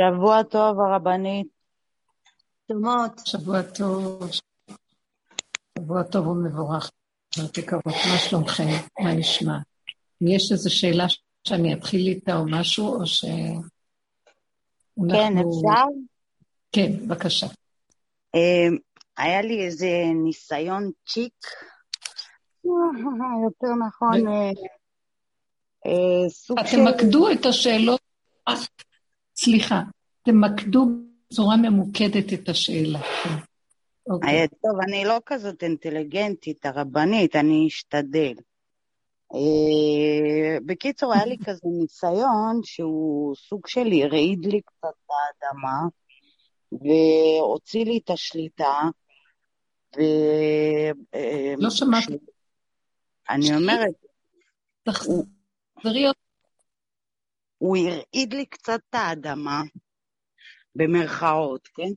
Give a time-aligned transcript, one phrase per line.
[0.00, 1.46] שבוע טוב, הרבנית.
[2.68, 3.10] שלומות.
[3.24, 4.30] שבוע טוב.
[5.78, 6.90] שבוע טוב ומבורך.
[7.58, 8.64] יקרות, מה שלומכם?
[9.00, 9.58] מה נשמע?
[10.20, 11.04] יש איזו שאלה
[11.48, 13.24] שאני אתחיל איתה או משהו, או ש...
[15.10, 15.84] כן, אפשר?
[16.72, 17.46] כן, בבקשה.
[18.34, 18.76] אמ,
[19.16, 19.88] היה לי איזה
[20.24, 21.46] ניסיון צ'יק,
[22.64, 24.50] יותר נכון, אה,
[25.86, 26.76] אה, סוג של...
[26.76, 28.00] תמקדו את השאלות,
[29.36, 29.82] סליחה,
[30.22, 30.86] תמקדו
[31.30, 33.00] בצורה ממוקדת את השאלה.
[34.10, 34.48] אוקיי.
[34.48, 38.34] טוב, אני לא כזאת אינטליגנטית, הרבנית, אני אשתדל.
[39.34, 45.78] אה, בקיצור, היה לי כזה ניסיון שהוא סוג של הרעיד לי קצת באדמה,
[46.72, 48.74] והוציא לי את השליטה.
[49.96, 50.00] ו...
[51.58, 52.18] לא שמעתי.
[53.30, 53.94] אני אומרת...
[54.82, 56.25] תחזרי עוד.
[57.58, 59.62] הוא הרעיד לי קצת את האדמה,
[60.74, 61.92] במרכאות, כן?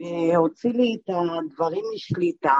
[0.00, 2.58] והוציא לי את הדברים משליטה,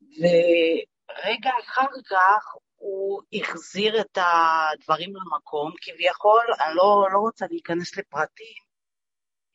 [0.00, 8.62] ורגע אחר כך הוא החזיר את הדברים למקום, כביכול, אני לא, לא רוצה להיכנס לפרטים,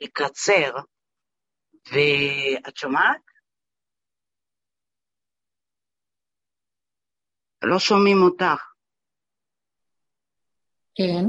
[0.01, 0.71] לקצר,
[1.73, 3.21] ואת שומעת?
[7.63, 8.72] לא שומעים אותך.
[10.95, 11.25] כן.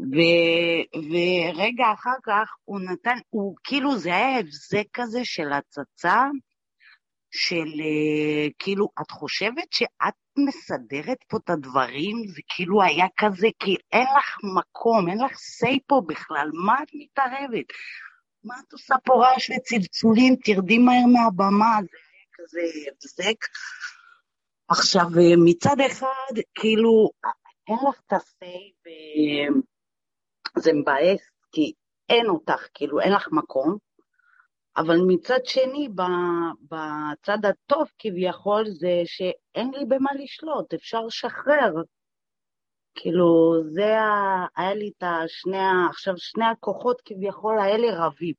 [0.00, 0.18] ו,
[0.94, 6.24] ורגע אחר כך הוא נתן, הוא כאילו זה היה הבזק כזה של הצצה,
[7.30, 13.76] של אה, כאילו, את חושבת שאת מסדרת פה את הדברים, זה כאילו היה כזה, כי
[13.92, 17.66] אין לך מקום, אין לך say פה בכלל, מה את מתערבת?
[18.44, 21.78] מה את עושה פה רעש וצלצולים, תרדי מהר מהבמה,
[22.50, 23.44] זה היה כזה הבזק.
[24.68, 27.10] עכשיו, אה, מצד אחד, כאילו,
[27.70, 28.90] אין לך את ה-say,
[30.56, 31.20] וזה מבאס,
[31.52, 31.72] כי
[32.08, 33.76] אין אותך, כאילו, אין לך מקום.
[34.76, 35.88] אבל מצד שני,
[36.68, 41.72] בצד הטוב כביכול, זה שאין לי במה לשלוט, אפשר לשחרר.
[42.94, 44.46] כאילו, זה ה...
[44.56, 45.58] היה לי את השני,
[45.90, 48.34] עכשיו שני הכוחות כביכול האלה רבים.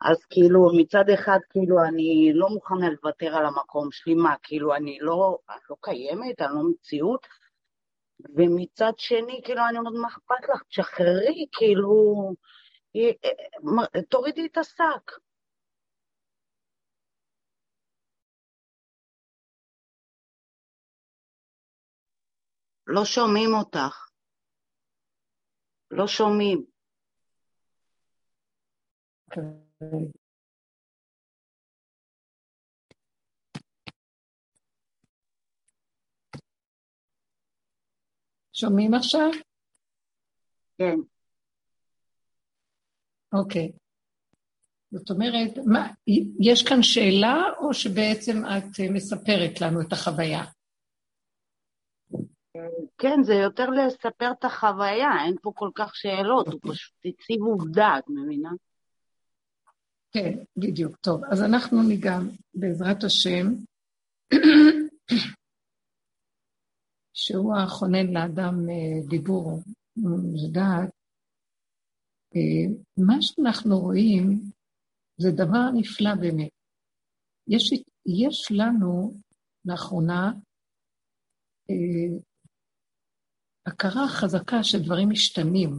[0.00, 4.98] אז כאילו, מצד אחד, כאילו, אני לא מוכנה לוותר על המקום שלי, מה, כאילו, אני
[5.00, 7.26] לא, אני לא קיימת, אני לא מציאות,
[8.36, 10.62] ומצד שני, כאילו, אני אומרת, מה אכפת לך?
[10.68, 12.14] תשחררי, כאילו,
[12.96, 13.30] אה,
[13.94, 15.10] אה, תורידי את השק.
[22.86, 24.08] לא שומעים אותך.
[25.90, 26.64] לא שומעים.
[38.60, 39.30] שומעים עכשיו?
[40.78, 40.96] כן.
[43.32, 43.72] אוקיי.
[44.90, 45.88] זאת אומרת, מה,
[46.40, 50.44] יש כאן שאלה, או שבעצם את מספרת לנו את החוויה?
[52.98, 57.94] כן, זה יותר לספר את החוויה, אין פה כל כך שאלות, הוא פשוט הציב עובדה,
[57.98, 58.50] את מבינה?
[60.12, 60.96] כן, בדיוק.
[60.96, 62.18] טוב, אז אנחנו ניגע,
[62.54, 63.46] בעזרת השם,
[67.14, 69.62] שהוא החונן לאדם אה, דיבור
[70.34, 70.90] ודעת,
[72.36, 74.40] אה, מה שאנחנו רואים
[75.16, 76.50] זה דבר נפלא באמת.
[77.48, 77.72] יש,
[78.06, 79.20] יש לנו
[79.64, 80.32] לאחרונה
[81.70, 82.18] אה,
[83.66, 85.70] הכרה חזקה שדברים משתנים,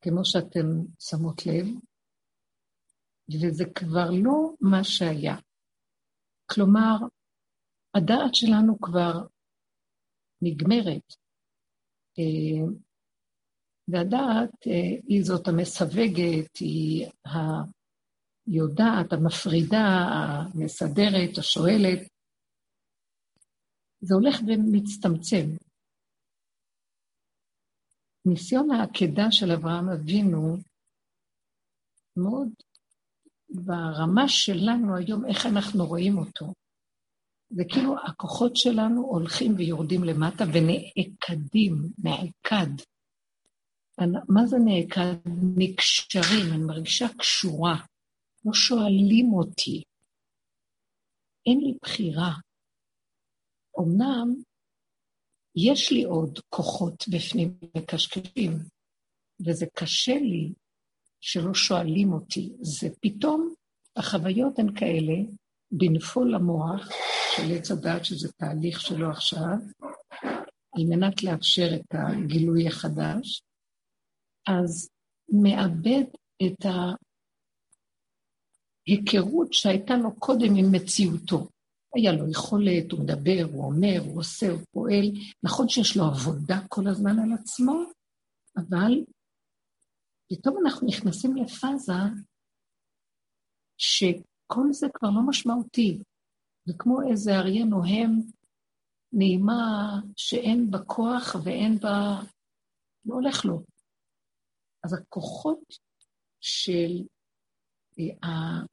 [0.00, 0.66] כמו שאתם
[0.98, 1.66] שמות לב,
[3.28, 5.36] וזה כבר לא מה שהיה.
[6.46, 6.96] כלומר,
[7.94, 9.12] הדעת שלנו כבר
[10.44, 11.14] נגמרת,
[12.18, 12.66] אה,
[13.88, 14.72] והדעת אה,
[15.08, 17.06] היא זאת המסווגת, היא
[18.46, 22.08] היודעת, המפרידה, המסדרת, השואלת.
[24.00, 25.46] זה הולך ומצטמצם.
[28.26, 30.56] ניסיון העקדה של אברהם אבינו,
[32.16, 32.48] מאוד
[33.50, 36.63] ברמה שלנו היום, איך אנחנו רואים אותו.
[37.56, 42.82] זה כאילו הכוחות שלנו הולכים ויורדים למטה ונעקדים, נעקד.
[44.28, 45.14] מה זה נעקד?
[45.56, 47.76] נקשרים, אני מרגישה קשורה.
[48.44, 49.82] לא שואלים אותי.
[51.46, 52.32] אין לי בחירה.
[53.80, 54.34] אמנם
[55.56, 58.52] יש לי עוד כוחות בפנים מקשקשים,
[59.46, 60.52] וזה קשה לי
[61.20, 62.52] שלא שואלים אותי.
[62.60, 63.54] זה פתאום,
[63.96, 65.14] החוויות הן כאלה,
[65.78, 66.88] בנפול המוח
[67.36, 69.56] של עץ הדת, שזה תהליך שלו עכשיו,
[70.76, 73.42] על מנת לאפשר את הגילוי החדש,
[74.48, 74.88] אז
[75.42, 76.04] מאבד
[76.46, 76.66] את
[78.86, 81.48] ההיכרות שהייתה לו קודם עם מציאותו.
[81.96, 85.10] היה לו יכולת, הוא מדבר, הוא אומר, הוא עושה, הוא פועל.
[85.42, 87.82] נכון שיש לו עבודה כל הזמן על עצמו,
[88.56, 88.92] אבל
[90.28, 91.92] פתאום אנחנו נכנסים לפאזה
[94.54, 95.98] שכל זה כבר לא משמעותי.
[96.64, 98.10] זה כמו איזה אריה נוהם,
[99.12, 102.20] נעימה שאין בה כוח ואין בה...
[103.06, 103.64] לא הולך לו.
[104.84, 105.58] אז הכוחות
[106.40, 107.06] של
[107.98, 108.64] אה,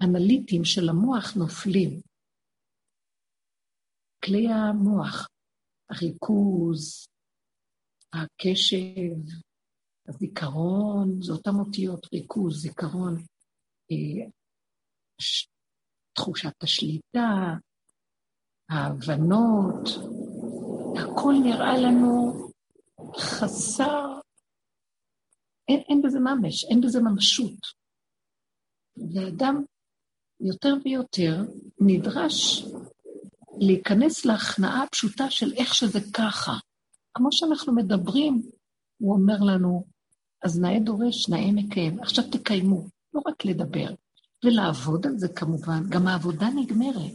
[0.00, 2.00] האנליטים של המוח נופלים.
[4.24, 5.28] כלי המוח,
[5.90, 7.06] הריכוז,
[8.12, 9.14] הקשב,
[10.08, 13.14] הזיכרון, זה אותן אותיות, ריכוז, זיכרון,
[16.12, 17.54] תחושת השליטה,
[18.68, 19.88] ההבנות,
[20.96, 22.32] הכל נראה לנו
[23.16, 24.20] חסר,
[25.68, 27.58] אין, אין בזה ממש, אין בזה ממשות.
[29.14, 29.64] ואדם
[30.40, 31.36] יותר ויותר
[31.80, 32.64] נדרש
[33.58, 36.52] להיכנס להכנעה הפשוטה של איך שזה ככה.
[37.14, 38.42] כמו שאנחנו מדברים,
[38.98, 39.84] הוא אומר לנו,
[40.44, 42.00] אז נאה דורש, נאה מקיים.
[42.00, 43.94] עכשיו תקיימו, לא רק לדבר,
[44.44, 47.12] ולעבוד על זה כמובן, גם העבודה נגמרת.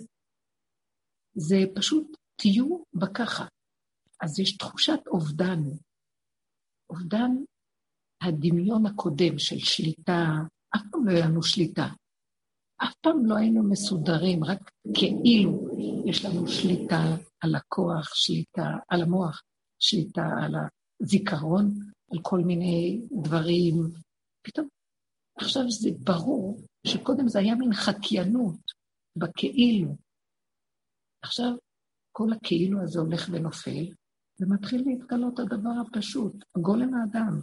[1.36, 3.46] זה פשוט, תהיו בככה.
[4.22, 5.60] אז יש תחושת אובדן.
[6.90, 7.32] אובדן
[8.22, 10.26] הדמיון הקודם של שליטה,
[10.76, 11.88] אף פעם לא היה לנו שליטה.
[12.84, 15.68] אף פעם לא היינו מסודרים, רק כאילו
[16.06, 17.04] יש לנו שליטה
[17.40, 19.42] על הכוח, שליטה על המוח,
[19.80, 20.56] שליטה על
[21.02, 21.74] הזיכרון,
[22.12, 23.74] על כל מיני דברים.
[24.42, 24.68] פתאום,
[25.38, 28.60] עכשיו זה ברור שקודם זה היה מין חקיינות
[29.16, 29.96] בכאילו.
[31.22, 31.52] עכשיו
[32.12, 33.94] כל הכאילו הזה הולך ונופל,
[34.40, 37.42] ומתחיל להתגלות הדבר הפשוט, הגולם האדם.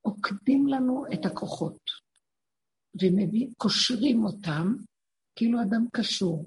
[0.00, 1.80] עוקדים לנו את הכוחות,
[2.96, 4.74] וקושרים אותם
[5.36, 6.46] כאילו אדם קשור.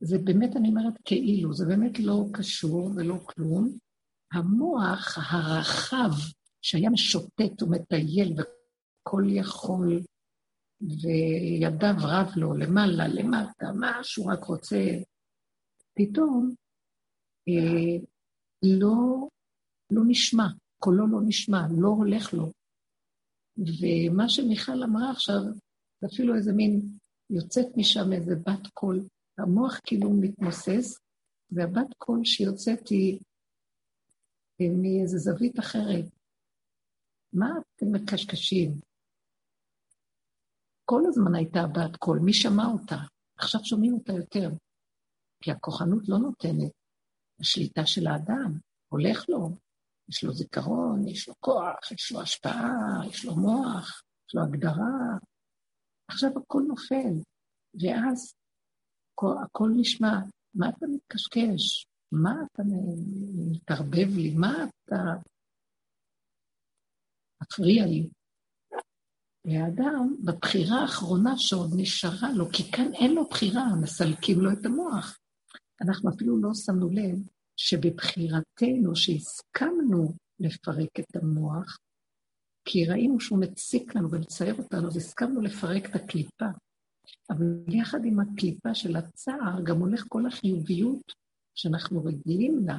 [0.00, 3.78] זה באמת, אני אומרת כאילו, זה באמת לא קשור ולא כלום.
[4.32, 6.10] המוח הרחב,
[6.62, 10.00] שהיה משוטט ומטייל וכל יכול,
[10.80, 14.76] וידיו רב לו למעלה, למטה, מה שהוא רק רוצה,
[15.94, 16.54] פתאום
[17.48, 18.06] אה,
[18.62, 19.28] לא,
[19.90, 20.46] לא נשמע,
[20.78, 22.52] קולו לא נשמע, לא הולך לו.
[23.56, 25.40] ומה שמיכל אמרה עכשיו,
[26.00, 26.98] זה אפילו איזה מין,
[27.30, 29.08] יוצאת משם איזה בת קול,
[29.38, 30.98] המוח כאילו מתמוסס,
[31.50, 33.20] והבת קול שיוצאת היא
[34.60, 36.19] אה, מאיזה זווית אחרת.
[37.32, 38.80] מה אתם מקשקשים?
[40.84, 42.96] כל הזמן הייתה בת קול, מי שמע אותה?
[43.38, 44.50] עכשיו שומעים אותה יותר,
[45.42, 46.72] כי הכוחנות לא נותנת.
[47.40, 49.56] השליטה של האדם, הולך לו,
[50.08, 55.18] יש לו זיכרון, יש לו כוח, יש לו השפעה, יש לו מוח, יש לו הגדרה.
[56.10, 57.14] עכשיו הכל נופל,
[57.80, 58.34] ואז
[59.12, 60.14] הכל, הכל נשמע,
[60.54, 61.86] מה אתה מתקשקש?
[62.12, 62.62] מה אתה
[63.50, 64.34] מתערבב לי?
[64.34, 64.96] מה אתה...
[67.52, 68.08] מפריע לי.
[69.44, 75.18] והאדם, בבחירה האחרונה שעוד נשארה לו, כי כאן אין לו בחירה, מסלקים לו את המוח.
[75.80, 77.18] אנחנו אפילו לא שמנו לב
[77.56, 81.78] שבבחירתנו, שהסכמנו לפרק את המוח,
[82.64, 86.46] כי ראינו שהוא מציק לנו ומצער אותנו, אז הסכמנו לפרק את הקליפה.
[87.30, 91.12] אבל יחד עם הקליפה של הצער, גם הולך כל החיוביות
[91.54, 92.78] שאנחנו רגילים לה,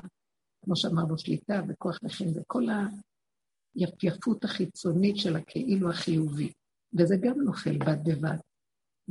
[0.65, 2.67] כמו שאמרנו, שליטה וכוח נכים, וכל
[3.75, 6.51] היפייפות החיצונית של הכאילו החיובי.
[6.99, 8.37] וזה גם נופל בד בבד.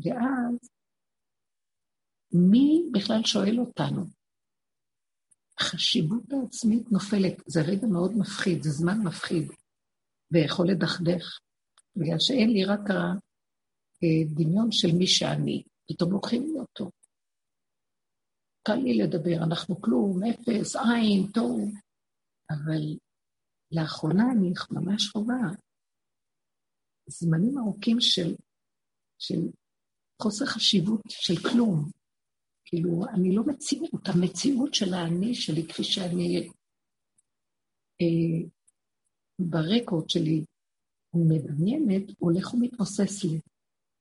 [0.05, 0.71] ואז
[2.33, 4.05] מי בכלל שואל אותנו?
[5.61, 7.43] החשיבות העצמית נופלת.
[7.47, 9.51] זה רגע מאוד מפחיד, זה זמן מפחיד,
[10.31, 11.39] ויכול לדכדך,
[11.97, 12.81] בגלל שאין לי רק
[14.03, 16.91] הדמיון של מי שאני, פתאום לוקחים לי אותו.
[18.63, 21.61] קל לי לדבר, אנחנו כלום, אפס, עין, טוב,
[22.51, 22.97] אבל
[23.73, 25.37] לאחרונה אני ממש חווה
[27.07, 28.35] זמנים ארוכים של,
[29.19, 29.41] של
[30.23, 31.91] חוסר חשיבות של כלום.
[32.65, 36.49] כאילו, אני לא מציאות, המציאות של האני שלי, כפי שאני
[38.01, 38.49] אה,
[39.39, 40.45] ברקורד שלי
[41.15, 43.41] מדמיינת, הולך ומתמוסס לי,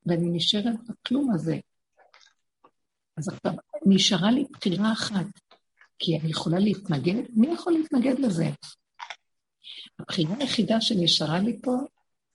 [0.05, 1.55] ואני נשארת בכלום הזה.
[3.17, 3.53] אז עכשיו,
[3.85, 5.25] נשארה לי בחירה אחת,
[5.99, 7.23] כי אני יכולה להתנגד?
[7.35, 8.49] מי יכול להתנגד לזה?
[9.99, 11.75] הבחירה היחידה שנשארה לי פה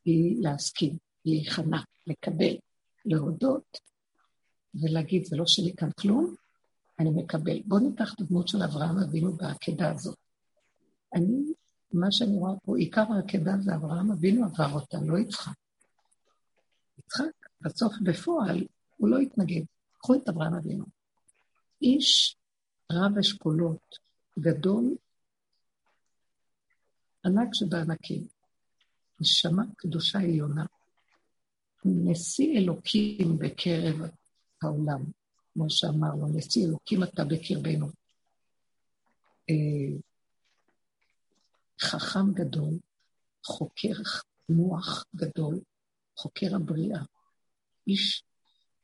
[0.04, 2.56] היא להסכים, להיכנע, לקבל,
[3.04, 3.78] להודות
[4.74, 6.34] ולהגיד, זה לא שלי כאן כלום,
[6.98, 7.62] אני מקבל.
[7.64, 10.18] בואו ניקח הדמות של אברהם אבינו בעקדה הזאת.
[11.14, 11.54] אני
[11.94, 15.52] מה שאני רואה פה, עיקר העקדה זה אברהם אבינו עבר אותה, לא יצחק.
[16.98, 19.62] יצחק, בסוף בפועל, הוא לא התנגד.
[19.98, 20.84] קחו את אברהם אבינו.
[21.82, 22.36] איש
[22.92, 23.98] רב אשכולות,
[24.38, 24.94] גדול,
[27.24, 28.26] ענק שבענקים.
[29.20, 30.64] נשמה קדושה עליונה.
[31.84, 34.10] נשיא אלוקים בקרב
[34.62, 35.04] העולם,
[35.52, 37.86] כמו שאמר לו, נשיא אלוקים אתה בקרבנו.
[39.50, 39.98] אה,
[41.80, 42.78] חכם גדול,
[43.44, 43.92] חוקר
[44.48, 45.60] מוח גדול,
[46.16, 47.02] חוקר הבריאה,
[47.86, 48.24] איש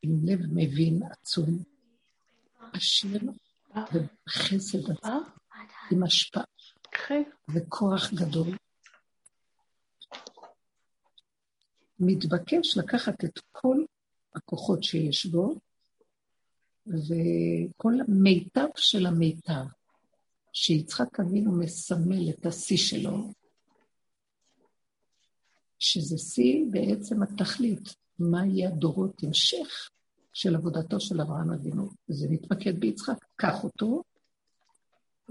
[0.01, 1.63] עם לב מבין עצום,
[2.73, 3.21] עשיר
[3.75, 5.23] וחסד עצום,
[5.91, 6.43] עם השפעה
[7.53, 8.57] וכוח גדול.
[11.99, 13.77] מתבקש לקחת את כל
[14.35, 15.55] הכוחות שיש בו,
[16.87, 19.65] וכל המיטב של המיטב,
[20.53, 23.31] שיצחק אבינו מסמל את השיא שלו,
[25.79, 29.89] שזה שיא בעצם התכלית, מה יהיה הדורות המשך
[30.33, 31.89] של עבודתו של אברהם אבינו.
[32.07, 34.03] זה מתמקד ביצחק, קח אותו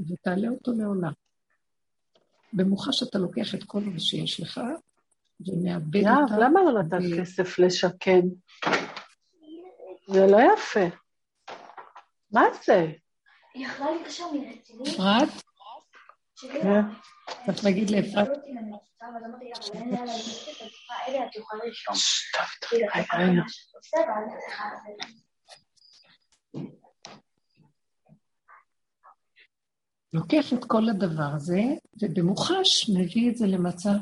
[0.09, 1.13] ותעלה אותו לעולם.
[2.53, 4.61] במוחש אתה לוקח את כל מה שיש לך
[5.47, 6.35] ומאבד אותה.
[6.35, 8.21] יאב, למה לא נתת כסף לשקם?
[10.07, 10.97] זה לא יפה.
[12.33, 12.93] מה זה?
[13.55, 14.91] היא יכלה להתקשר מרציני.
[14.91, 15.29] אפרת?
[16.41, 16.83] כן.
[17.47, 18.29] צריך להגיד לאפרת.
[30.13, 31.61] לוקח את כל הדבר הזה,
[32.03, 33.99] ובמוחש מביא את זה למצב,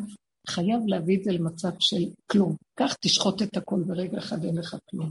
[0.48, 2.56] חייב להביא את זה למצב של כלום.
[2.74, 5.10] קח, תשחוט את הכל ברגע אחד, אין לך כלום.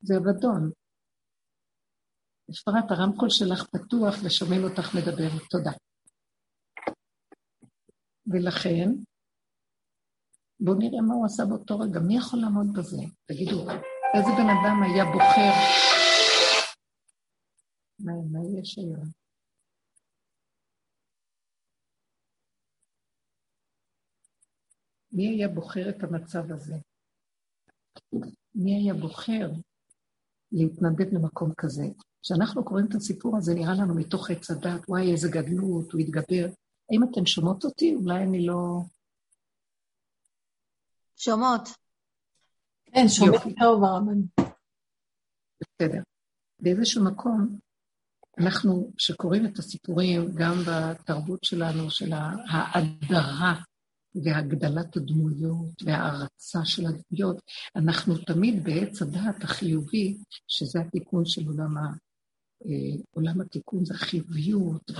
[0.00, 0.70] זה אבדון.
[2.50, 5.42] אפרת, הרמקול שלך פתוח ושומעים אותך מדברת.
[5.50, 5.72] תודה.
[8.26, 8.88] ולכן,
[10.60, 12.00] בואו נראה מה הוא עשה באותו רגע.
[12.00, 13.02] מי יכול לעמוד בזה?
[13.26, 13.60] תגידו,
[14.14, 15.52] איזה בן אדם היה בוחר?
[17.98, 19.25] מה, מה יש היום?
[25.16, 26.74] מי היה בוחר את המצב הזה?
[28.54, 29.50] מי היה בוחר
[30.52, 31.84] להתנדב למקום כזה?
[32.22, 36.46] כשאנחנו קוראים את הסיפור הזה, נראה לנו מתוך עץ הדת, וואי, איזה גדלות, הוא התגבר.
[36.90, 37.94] האם אתן שומעות אותי?
[37.94, 38.80] אולי אני לא...
[41.16, 41.68] שומעות.
[42.86, 44.20] כן, שומעים טוב, הרבן.
[45.60, 46.02] בסדר.
[46.60, 47.58] באיזשהו מקום,
[48.38, 53.54] אנחנו, כשקוראים את הסיפורים, גם בתרבות שלנו, של ההאדרה
[54.24, 57.42] והגדלת הדמויות וההערצה של הדמויות,
[57.76, 60.16] אנחנו תמיד בעץ הדעת החיובי,
[60.48, 61.80] שזה התיקון של עולם, ה,
[62.66, 64.90] אה, עולם התיקון, זה החיוביות,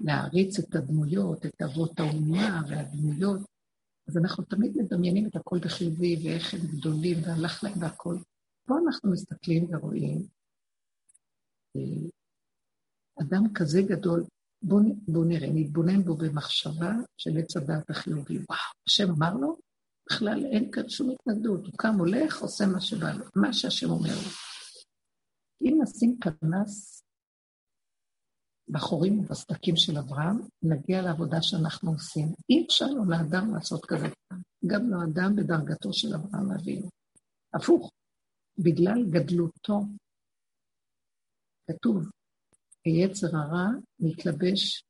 [0.00, 3.40] להעריץ את הדמויות, את אבות האומה והדמויות.
[4.08, 8.16] אז אנחנו תמיד מדמיינים את הכל בחיובי, ואיך הם גדולים, והלך להם והכל.
[8.66, 10.26] פה אנחנו מסתכלים ורואים
[11.76, 12.08] אה,
[13.20, 14.24] אדם כזה גדול,
[14.66, 18.34] בואו בוא נראה, נתבונן בו במחשבה של עץ הדעת החיובי.
[18.34, 19.56] וואו, השם אמר לו,
[20.10, 24.14] בכלל אין כאן שום התנגדות, הוא קם, הולך, עושה מה שבא לו, מה שהשם אומר
[24.24, 24.30] לו.
[25.62, 27.02] אם נשים פנס
[28.68, 32.26] בחורים ובסדקים של אברהם, נגיע לעבודה שאנחנו עושים.
[32.50, 36.88] אי אפשר לו לאדם לעשות כזה פעם, גם לא אדם בדרגתו של אברהם אבינו.
[37.54, 37.90] הפוך,
[38.58, 39.80] בגלל גדלותו,
[41.70, 42.08] כתוב,
[42.84, 43.68] היצר הרע
[44.00, 44.84] מתלבש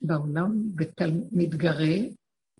[0.00, 1.10] בעולם, בתל...
[1.32, 1.96] מתגרה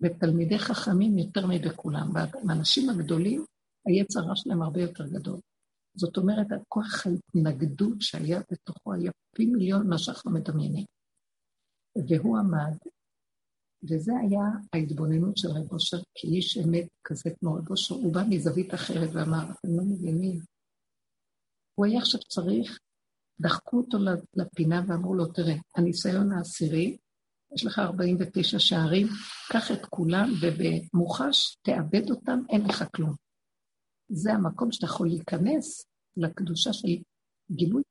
[0.01, 2.07] בתלמידי חכמים יותר מבכולם.
[2.13, 3.45] והאנשים הגדולים,
[3.85, 5.39] היצר הרע שלהם הרבה יותר גדול.
[5.95, 10.85] זאת אומרת, הכוח ההתנגדות שהיה בתוכו היה פי מיליון מה שאנחנו מדמיינים.
[12.07, 12.77] והוא עמד,
[13.83, 14.41] וזה היה
[14.73, 19.43] ההתבוננות של רב אושר, כאיש אמת כזה כמו רב אושר, הוא בא מזווית אחרת ואמר,
[19.51, 20.39] אתם לא מבינים.
[21.75, 22.79] הוא היה עכשיו צריך,
[23.41, 23.97] דחקו אותו
[24.35, 26.97] לפינה ואמרו לו, תראה, הניסיון העשירי,
[27.55, 29.07] יש לך 49 שערים,
[29.51, 33.15] קח את כולם ובמוחש תאבד אותם, אין לך כלום.
[34.09, 35.85] זה המקום שאתה יכול להיכנס
[36.17, 36.87] לקדושה של
[37.51, 37.83] גילוי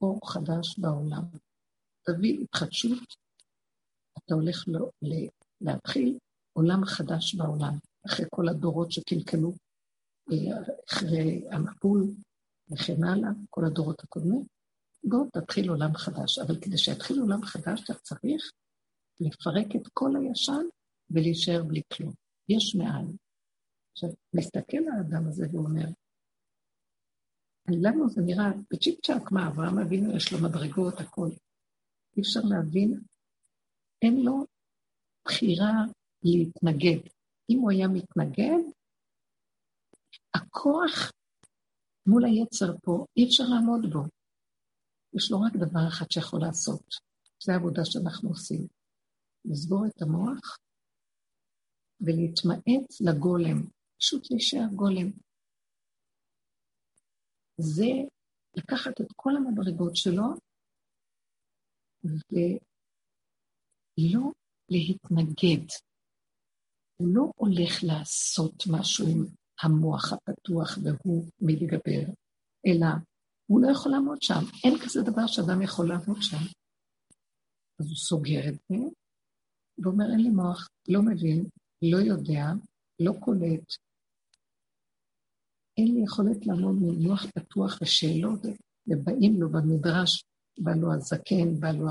[0.00, 1.22] אור חדש בעולם.
[2.06, 3.14] תביא התחדשות,
[4.18, 4.90] אתה הולך לא,
[5.60, 6.18] להתחיל
[6.52, 9.52] עולם חדש בעולם, אחרי כל הדורות שקלקלו,
[10.32, 12.06] אה, אחרי המבול
[12.72, 14.44] וכן הלאה, כל הדורות הקודמים.
[15.04, 18.52] בוא תתחיל עולם חדש, אבל כדי שיתחיל עולם חדש אתה צריך
[19.20, 20.64] לפרק את כל הישן
[21.10, 22.12] ולהישאר בלי כלום.
[22.48, 23.06] יש מעל.
[23.92, 25.86] עכשיו, מסתכל האדם הזה ואומר,
[27.68, 31.30] לנו זה נראה בצ'יק צ'אק, מה, אברהם אבינו יש לו מדרגות, הכול.
[32.16, 33.00] אי אפשר להבין,
[34.02, 34.46] אין לו
[35.24, 35.72] בחירה
[36.22, 37.08] להתנגד.
[37.50, 38.62] אם הוא היה מתנגד,
[40.34, 41.10] הכוח
[42.06, 44.02] מול היצר פה, אי אפשר לעמוד בו.
[45.16, 46.84] יש לו רק דבר אחד שיכול לעשות.
[47.42, 48.66] זו העבודה שאנחנו עושים.
[49.44, 50.58] לסגור את המוח
[52.00, 53.58] ולהתמעט לגולם,
[53.98, 55.10] פשוט להישאר גולם.
[57.58, 57.90] זה
[58.56, 60.24] לקחת את כל המדרגות שלו
[63.98, 64.32] ולא
[64.68, 65.66] להתנגד.
[66.96, 72.12] הוא לא הולך לעשות משהו עם המוח הפתוח והוא מתגבר,
[72.66, 72.86] אלא
[73.46, 74.40] הוא לא יכול לעמוד שם.
[74.64, 76.44] אין כזה דבר שאדם יכול לעמוד שם.
[77.80, 78.76] אז הוא סוגר את זה,
[79.78, 81.44] ואומר, אין לי מוח, לא מבין,
[81.82, 82.44] לא יודע,
[83.00, 83.74] לא קולט,
[85.78, 88.40] אין לי יכולת לעמוד מול מוח פתוח ושאלות,
[88.86, 90.24] ובאים לו במדרש,
[90.58, 91.86] בא לו הזקן, בא לו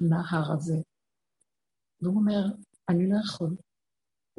[0.00, 0.76] הנהר הזה.
[2.00, 2.42] והוא אומר,
[2.88, 3.56] אני לא יכול.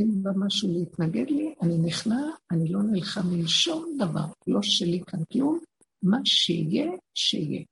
[0.03, 5.01] אם בא משהו להתנגד לי, אני נכנע, אני לא נלחם עם שום דבר, לא שלי
[5.07, 5.60] כאן כלום,
[6.03, 7.63] מה שיהיה, שיהיה.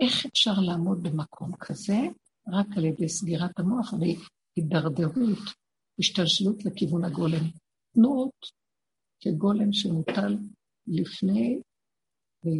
[0.00, 1.98] איך אפשר לעמוד במקום כזה?
[2.48, 5.38] רק על ידי סגירת המוח והידרדרות,
[5.98, 7.44] השתלשלות לכיוון הגולם.
[7.94, 8.46] תנועות
[9.20, 10.36] כגולם שמוטל
[10.86, 11.60] לפני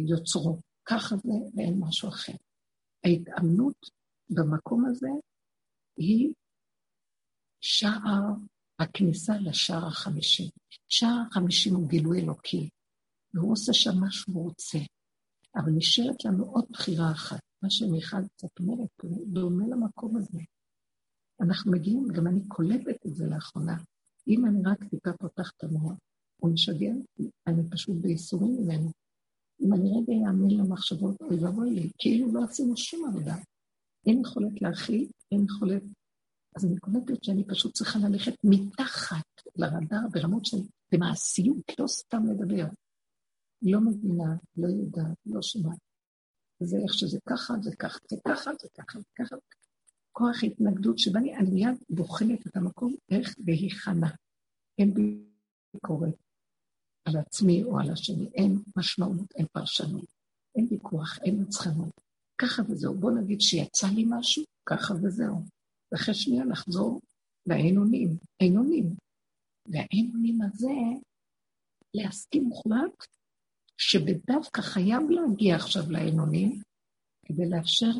[0.07, 0.59] יוצרו.
[0.85, 2.33] ככה זה ואין משהו אחר.
[3.03, 3.77] ההתאמנות
[4.29, 5.09] במקום הזה
[5.97, 6.33] היא
[7.65, 8.23] שער
[8.79, 10.49] הכניסה לשער החמישים.
[10.89, 12.69] שער החמישים הוא גילוי אלוקי,
[13.33, 14.77] והוא עושה שם מה שהוא רוצה.
[15.55, 18.89] אבל נשארת לנו עוד בחירה אחת, מה שמיכל קצת אומרת,
[19.25, 20.39] דומה למקום הזה.
[21.41, 23.77] אנחנו מגיעים, גם אני קולטת את זה לאחרונה.
[24.27, 25.97] אם אני רק טיפה פותחת את המוח,
[26.41, 28.91] הוא משגע אותי, אני פשוט בייסורים ממנו.
[29.61, 33.35] אם אני רגע אאמין למחשבות, אוי ואבוי לי, כאילו לא עשינו שום עבודה.
[34.05, 35.83] אין יכולת להכיל, אין יכולת...
[36.55, 40.57] אז אני קולטת שאני פשוט צריכה ללכת מתחת לרדאר ברמות של
[40.91, 42.65] במעשיות, לא סתם לדבר.
[43.61, 45.77] לא מבינה, לא יודעת, לא שומעת.
[46.59, 49.35] זה איך שזה ככה, זה ככה, זה ככה, זה ככה, זה ככה.
[50.11, 54.07] כוח התנגדות שבה אני, אני מיד בוחנת את המקום איך בהיכנע.
[54.77, 54.93] אין
[55.73, 56.15] ביקורת
[57.05, 60.05] על עצמי או על השני, אין משמעות, אין פרשנות,
[60.55, 62.01] אין ויכוח, אין מצחנות.
[62.41, 62.93] ככה וזהו.
[62.93, 65.54] בוא נגיד שיצא לי משהו, ככה וזהו.
[65.95, 67.01] ואחרי שנייה נחזור
[67.47, 68.95] לאין-אונים, אין-אונים.
[69.65, 70.71] והאין-אונים הזה,
[71.93, 73.05] להסכים מוחלט
[73.77, 76.61] שבדווקא חייב להגיע עכשיו לאין-אונים
[77.25, 77.91] כדי לאפשר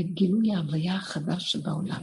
[0.00, 2.02] את גילוי ההוויה החדש שבעולם.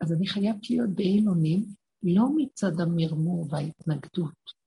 [0.00, 1.60] אז אני חייבת להיות באין-אונים,
[2.02, 4.58] לא מצד המרמור וההתנגדות.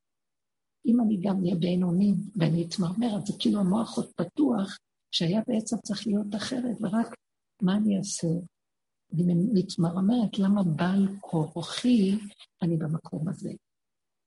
[0.86, 4.78] אם אני גם אהיה באין-אונים ואני אתמרמר, אז זה כאילו המוח עוד פתוח,
[5.12, 7.16] שהיה בעצם צריך להיות אחרת, ורק
[7.62, 8.28] מה אני אעשה?
[9.14, 12.18] אני מתמרמרת, למה בעל כורחי
[12.62, 13.52] אני במקום הזה?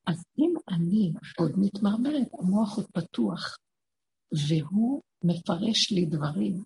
[0.06, 3.56] אז אם אני עוד מתמרמרת, המוח עוד פתוח,
[4.48, 6.64] והוא מפרש לי דברים,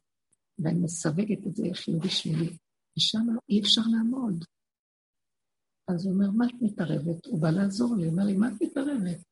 [0.58, 2.56] ואני מסווגת את זה חיובי שלילי,
[2.96, 4.44] ושם אי אפשר לעמוד.
[5.88, 7.26] אז הוא אומר, מה את מתערבת?
[7.26, 9.22] הוא בא לעזור לי, הוא אומר לי, מה את מתערבת?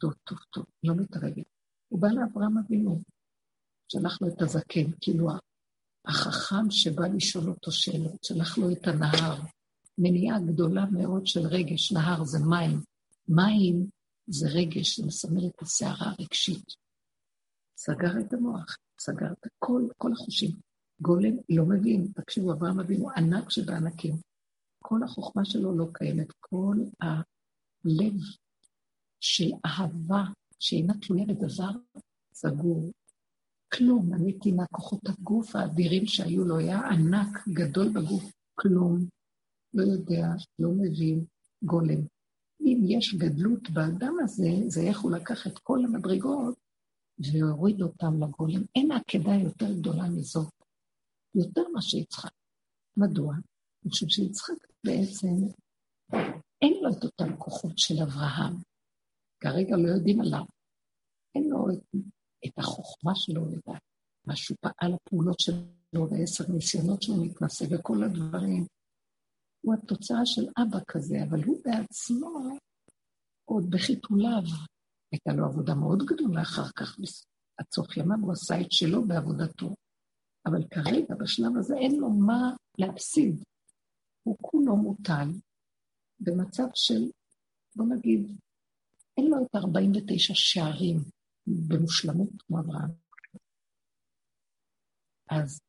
[0.00, 1.46] טוב, טוב, טוב, לא מתערבת.
[1.88, 3.02] הוא בא לאברהם אבינו,
[3.88, 5.30] שלח לו את הזקן, כאילו
[6.06, 9.40] החכם שבא לשאול אותו שאלות, שלח לו את הנהר.
[9.98, 12.80] מניעה גדולה מאוד של רגש, נהר זה מים.
[13.28, 13.86] מים
[14.26, 16.64] זה רגש, זה מסמל את הסערה הרגשית.
[17.76, 20.50] סגר את המוח, סגר את כל, כל החושים.
[21.00, 24.14] גולם לא מבין, תקשיבו, אברהם אבינו ענק שבענקים.
[24.82, 28.14] כל החוכמה שלו לא קיימת, כל הלב
[29.20, 30.24] של אהבה
[30.58, 31.70] שאינה תלויה בדבר
[32.34, 32.92] סגור.
[33.74, 39.06] כלום, עניתי מהכוחות הגוף האדירים שהיו לו, היה ענק, גדול בגוף, כלום.
[39.74, 40.26] לא יודע,
[40.58, 41.24] לא מבין,
[41.64, 42.00] גולם.
[42.60, 46.58] אם יש גדלות באדם הזה, זה איך הוא לקח את כל המדרגות
[47.18, 48.62] והוריד אותם לגולם.
[48.76, 50.52] אין עקדה יותר גדולה מזאת,
[51.34, 52.32] יותר מה שיצחק.
[52.96, 53.34] מדוע?
[53.84, 55.28] משום שיצחק בעצם,
[56.62, 58.56] אין לו את אותם כוחות של אברהם.
[59.40, 60.44] כרגע לא יודעים עליו.
[61.34, 61.96] אין לו את,
[62.46, 63.68] את החוכמה שלו, את
[64.26, 68.66] מה שהוא פעל, הפעולות שלו, ועשר ניסיונות שהוא מתנסה, וכל הדברים.
[69.64, 72.58] הוא התוצאה של אבא כזה, אבל הוא בעצמו,
[73.44, 74.42] עוד בחיתוליו,
[75.12, 76.98] הייתה לו עבודה מאוד גדולה אחר כך,
[77.58, 79.74] עד סוף ימיו הוא עשה את שלו בעבודתו.
[80.46, 83.42] אבל כרגע, בשלב הזה, אין לו מה להפסיד.
[84.22, 85.28] הוא כולו מוטל
[86.20, 87.10] במצב של,
[87.76, 88.36] בוא נגיד,
[89.16, 90.98] אין לו את 49 שערים
[91.46, 92.90] במושלמות כמו אברהם.
[95.30, 95.60] אז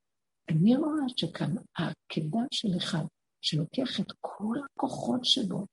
[0.49, 3.03] אני רואה שכאן העקדה של אחד
[3.41, 5.65] שלוקח את כל הכוחות שלו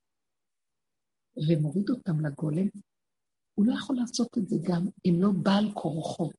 [1.48, 2.68] ומוריד אותם לגולם,
[3.54, 6.30] הוא לא יכול לעשות את זה גם אם לא בעל כורחו.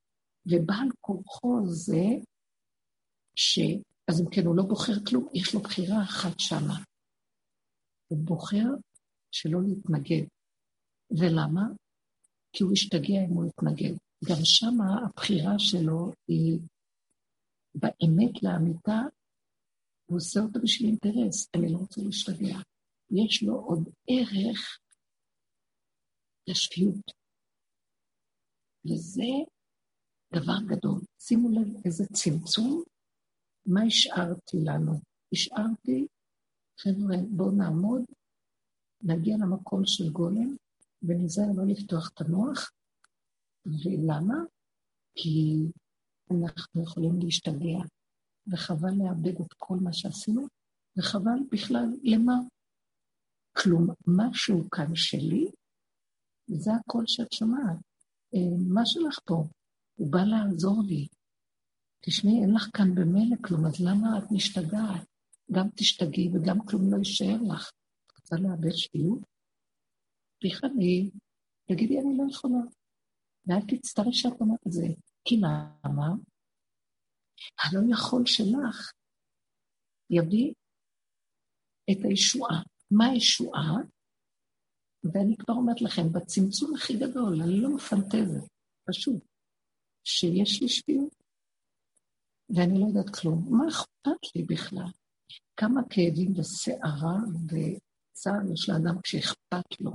[0.45, 2.05] ובעל כורחו זה
[3.35, 3.59] ש...
[4.07, 6.77] אז אם כן, הוא לא בוחר כלום, יש לו בחירה אחת שמה.
[8.07, 8.67] הוא בוחר
[9.31, 10.27] שלא להתנגד.
[11.19, 11.61] ולמה?
[12.53, 13.95] כי הוא ישתגע אם הוא יתנגד.
[14.29, 16.59] גם שמה הבחירה שלו היא
[17.75, 18.99] באמת לאמיתה,
[20.05, 22.57] הוא עושה אותה בשביל אינטרס, אני לא רוצה להשתגע.
[23.11, 24.79] יש לו עוד ערך
[26.47, 27.11] לשפיות.
[28.85, 29.31] וזה
[30.33, 31.01] דבר גדול.
[31.19, 32.83] שימו לב איזה צמצום,
[33.65, 34.91] מה השארתי לנו?
[35.33, 36.07] השארתי,
[36.79, 38.01] חבר'ה, בואו נעמוד,
[39.01, 40.55] נגיע למקום של גולם,
[41.03, 42.71] ונזהר לא לפתוח את המוח.
[43.65, 44.37] ולמה?
[45.15, 45.65] כי
[46.31, 47.79] אנחנו יכולים להשתגע,
[48.47, 50.47] וחבל לאבד את כל מה שעשינו,
[50.97, 52.33] וחבל בכלל, למה?
[53.57, 55.51] כלום, משהו כאן שלי,
[56.47, 57.77] זה הקול שאת שומעת.
[58.35, 59.47] אה, מה שלך פה?
[59.95, 61.07] הוא בא לעזור לי.
[62.05, 65.07] תשמעי, אין לך כאן במילא כלום, אז למה את משתגעת?
[65.51, 67.69] גם תשתגעי וגם כלום לא יישאר לך.
[68.05, 69.30] את רוצה לאבד שפיות?
[70.41, 71.09] תיכני,
[71.67, 72.61] תגידי, אני לא יכולה.
[73.45, 74.85] ואל תצטערי שאת אומרת את זה.
[75.25, 76.07] כי למה?
[77.59, 78.91] הלא יכול שלך
[80.09, 80.53] יביא
[81.91, 82.61] את הישועה.
[82.91, 83.75] מה הישועה?
[85.03, 88.47] ואני כבר אומרת לכם, בצמצום הכי גדול, אני לא מפנטזת,
[88.89, 89.23] פשוט,
[90.03, 91.15] שיש לי שפיות,
[92.49, 93.57] ואני לא יודעת כלום.
[93.57, 94.91] מה אכפת לי בכלל?
[95.57, 99.91] כמה כאבים וסערה וצער יש לאדם כשאכפת לו.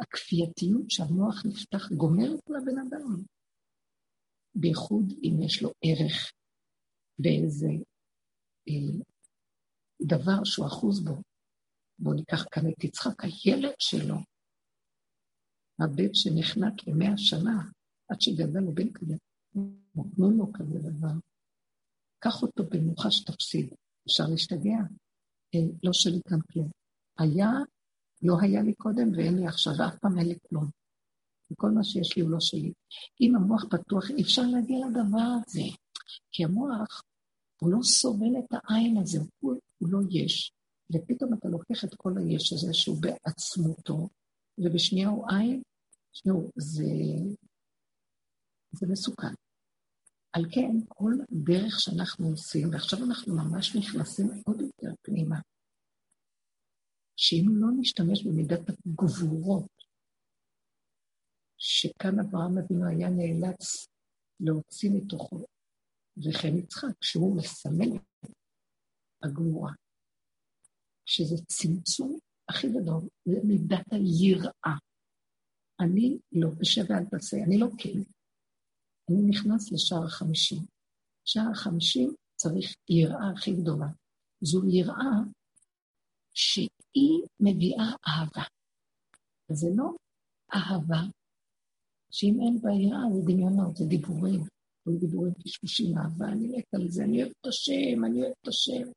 [0.00, 3.22] הכפייתיות שהמוח נפתח גומרת לבן אדם.
[4.54, 6.32] בייחוד אם יש לו ערך
[7.18, 7.70] באיזה
[8.68, 9.04] אה,
[10.02, 11.22] דבר שהוא אחוז בו.
[11.98, 14.16] בואו ניקח כאן את יצחק, הילד שלו,
[15.78, 17.70] הבן שנחנק למאה שנה,
[18.08, 19.14] עד שגדל לבן כזה,
[19.94, 21.14] נתנו לו כזה דבר.
[22.18, 23.74] קח אותו במנוחה שתפסיד,
[24.06, 24.78] אפשר להשתגע.
[25.54, 26.70] אה, לא שלי כאן כלום.
[27.18, 27.50] היה,
[28.24, 30.70] לא היה לי קודם ואין לי עכשיו, ואף פעם אין לי כלום.
[31.50, 32.72] וכל מה שיש לי הוא לא שלי.
[33.20, 35.62] אם המוח פתוח, אי אפשר להגיע לדבר הזה.
[36.32, 37.02] כי המוח,
[37.60, 40.52] הוא לא סובל את העין הזה, הוא, הוא לא יש.
[40.92, 44.08] ופתאום אתה לוקח את כל היש הזה שהוא בעצמותו,
[44.58, 45.62] ובשנייה הוא עין,
[46.12, 46.84] תשמעו, זה,
[48.72, 49.34] זה מסוכן.
[50.32, 55.36] על כן, כל דרך שאנחנו עושים, ועכשיו אנחנו ממש נכנסים עוד יותר פנימה,
[57.16, 59.74] שאם לא נשתמש במידת הגבורות,
[61.58, 63.88] שכאן אברהם אבינו היה נאלץ
[64.40, 65.46] להוציא מתוכו,
[66.16, 68.30] וכן יצחק, שהוא מסמל את
[69.24, 69.72] הגבורה,
[71.06, 74.76] שזה צמצום הכי גדול, זה מידת היראה.
[75.80, 77.98] אני לא, בשב ואל תעשה, אני לא כן.
[79.10, 80.58] אני נכנס לשער החמישים.
[81.24, 83.86] שער החמישים צריך יראה הכי גדולה.
[84.40, 85.14] זו יראה
[86.34, 86.68] שהיא
[87.40, 88.42] מביאה אהבה.
[89.52, 89.88] זה לא
[90.54, 91.02] אהבה
[92.10, 94.40] שאם אין בה יראה זה דמיונות, זה דיבורים.
[94.84, 98.48] כל דיבורים קשקושים, אהבה, אני מת על זה, אני אוהב את השם, אני אוהב את
[98.48, 98.92] השם.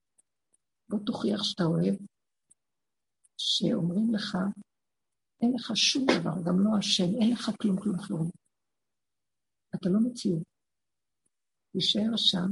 [0.89, 1.95] בוא תוכיח שאתה אוהב,
[3.37, 4.37] שאומרים לך,
[5.41, 8.29] אין לך שום דבר, גם לא השם, אין לך כלום, כלום, כלום.
[9.75, 10.43] אתה לא מציאות.
[11.71, 12.49] תישאר שם,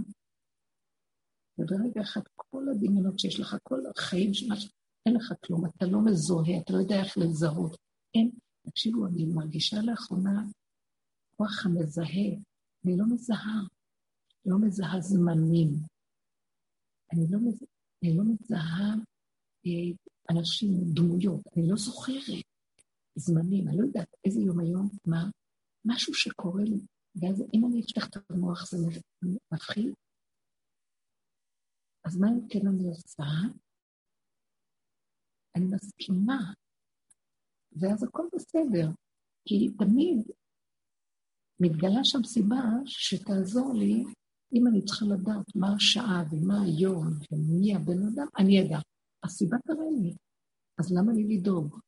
[1.58, 4.75] וברגע אחד כל הדמיונות שיש לך, כל החיים שלך,
[5.06, 7.78] אין לך כלום, אתה לא מזוהה, אתה לא יודע איך לזהות.
[8.16, 8.32] אין,
[8.70, 10.44] תקשיבו, אני מרגישה לאחרונה
[11.38, 12.32] כוח המזהה,
[12.86, 13.62] אני לא מזהה,
[14.46, 15.70] לא מזהה זמנים.
[17.14, 17.64] אני לא, מז...
[18.04, 18.96] אני לא מזהה
[19.66, 19.96] אה,
[20.32, 22.44] אנשים, דמויות, אני לא זוכרת
[23.16, 25.30] זמנים, אני לא יודעת איזה יום היום, מה,
[25.86, 26.80] משהו שקורה לי,
[27.16, 28.78] ואז אם אני אפתח את המוח זה
[29.52, 29.94] מפחיד.
[32.06, 33.24] אז מה אם כן אני עושה?
[35.56, 36.54] אני מסכימה,
[37.72, 38.88] ואז הכל בסדר,
[39.46, 40.18] כי תמיד
[41.60, 44.04] מתגלה שם סיבה שתעזור לי,
[44.54, 48.80] אם אני צריכה לדעת מה השעה ומה היום ומי הבן אדם, אני אדע.
[49.24, 50.16] הסיבה תראה לי,
[50.80, 51.80] אז למה לי לדאוג?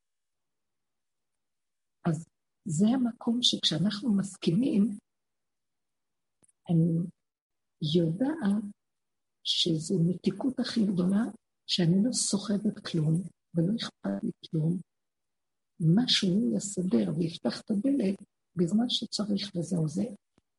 [2.08, 2.26] אז
[2.64, 4.98] זה המקום שכשאנחנו מסכימים,
[6.70, 7.06] אני
[7.96, 8.64] יודעת
[9.44, 11.24] שזו מתיקות הכי גדולה,
[11.66, 13.22] שאני לא סוחבת כלום
[13.58, 14.78] ולא אכפת לי כלום.
[15.80, 18.22] משהו יסדר ויפתח את הדלת
[18.56, 20.04] בזמן שצריך וזהו זה.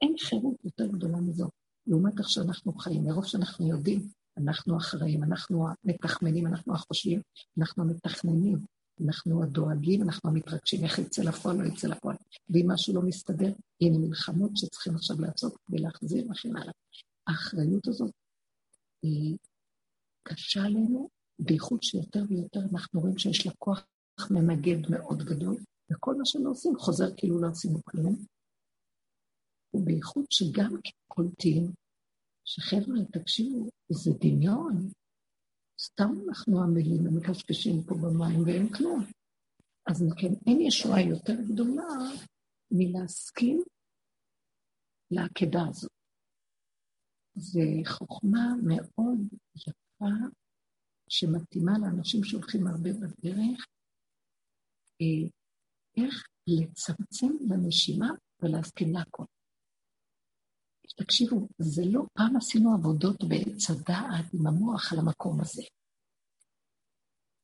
[0.02, 1.50] אין חירות יותר גדולה מזו.
[1.88, 4.08] לעומת איך שאנחנו חיים, מרוב שאנחנו יודעים,
[4.38, 7.22] אנחנו אחראים, אנחנו המתכמנים, אנחנו החושבים,
[7.58, 8.60] אנחנו המתכננים,
[9.06, 12.16] אנחנו הדואגים, אנחנו המתרגשים, איך יצא לפועל, לא יצא לפועל.
[12.50, 16.74] ואם משהו לא מסתדר, הנה מלחמות שצריכים עכשיו לעשות כדי להחזיר וכן הלאה.
[17.28, 18.12] האחריות הזאת
[19.02, 19.38] היא
[20.24, 21.10] קשה עלינו,
[21.40, 23.86] בייחוד שיותר ויותר אנחנו רואים שיש לה כוח
[24.32, 25.58] מנגד מאוד גדול,
[25.92, 28.16] וכל מה שלא עושים חוזר כאילו לא עשינו כלום.
[29.74, 30.72] ובייחוד שגם
[31.08, 31.72] קולטים,
[32.46, 34.90] שחבר'ה, תקשיבו, זה דמיון.
[35.82, 39.06] סתם אנחנו עמלים ומקשקשים פה במים ואין כלום.
[39.90, 41.88] אז כן, אין ישועה יותר גדולה
[42.72, 43.64] מלהסכים
[45.12, 45.92] לעקדה הזאת.
[47.36, 49.20] זו חוכמה מאוד
[49.56, 50.06] יפה,
[51.10, 53.66] שמתאימה לאנשים שהולכים הרבה בדרך,
[55.02, 55.30] אה,
[55.98, 58.10] איך לצמצם לנשימה
[58.42, 59.24] ולהסכים להכל.
[60.98, 65.64] תקשיבו, זה לא, פעם עשינו עבודות בעץ הדעת עם המוח על המקום הזה.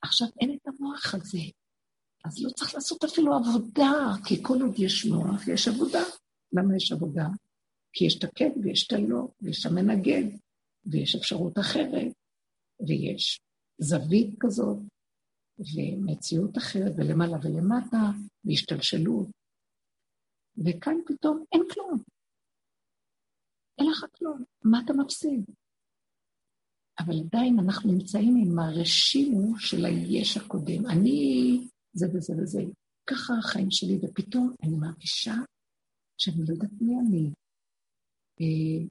[0.02, 1.40] עכשיו אין את המוח הזה,
[2.26, 3.92] אז לא צריך לעשות אפילו עבודה,
[4.26, 6.04] כי כל עוד יש מוח, יש עבודה.
[6.54, 7.28] למה יש עבודה?
[7.94, 10.38] כי יש את הכן ויש את הלא, ויש המנגד,
[10.86, 12.14] ויש אפשרות אחרת,
[12.88, 13.40] ויש
[13.78, 14.78] זווית כזאת,
[15.60, 18.04] ומציאות אחרת, ולמעלה ולמטה,
[18.46, 19.28] והשתלשלות.
[20.58, 22.04] וכאן פתאום אין כלום.
[23.78, 25.46] אין לך כלום, מה אתה מפסיד?
[27.00, 30.86] אבל עדיין אנחנו נמצאים עם הרשימו של היש הקודם.
[30.86, 31.20] אני
[31.94, 32.62] זה וזה וזה.
[33.10, 35.34] ככה החיים שלי, ופתאום אני מרגישה
[36.18, 37.30] שאני לא יודעת מי אני.
[38.42, 38.88] אה,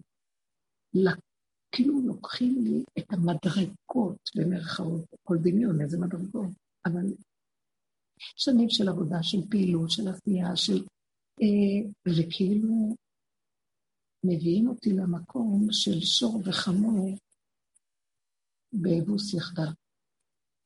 [1.75, 6.51] כאילו לוקחים לי את המדרגות, במרכאות, כל דמיון, איזה מדרגות,
[6.87, 7.07] אבל
[8.37, 10.85] שנים של עבודה, של פעילות, של עשייה, של...
[11.43, 12.97] אה, וכאילו
[14.25, 17.11] מביאים אותי למקום של שור וחמור
[18.73, 19.73] באבוס יחדיו.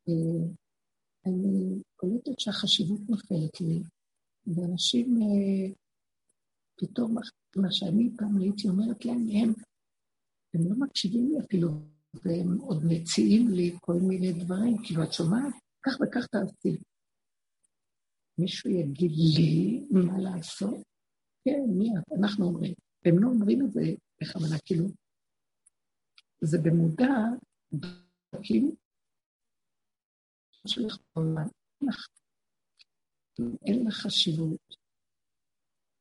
[0.08, 0.48] אה,
[1.26, 3.82] אני קולטת שהחשיבות נופלת לי,
[4.46, 5.74] ואנשים אה,
[6.76, 7.14] פתאום,
[7.56, 9.52] מה שאני פעם הייתי אומרת להם, הם,
[10.54, 11.68] הם לא מקשיבים לי אפילו,
[12.14, 15.54] והם עוד מציעים לי כל מיני דברים, כאילו, את שומעת?
[15.82, 16.78] כך וכך תעשי.
[18.38, 20.74] מישהו יגיד לי מה לעשות?
[21.44, 22.18] כן, מי את?
[22.18, 22.74] אנחנו אומרים.
[23.04, 23.80] והם לא אומרים את זה
[24.20, 24.84] בכוונה, כאילו,
[26.40, 27.14] זה במודע,
[28.42, 28.68] כאילו,
[30.66, 31.48] שלך בעולם,
[33.66, 34.76] אין לך חשיבות,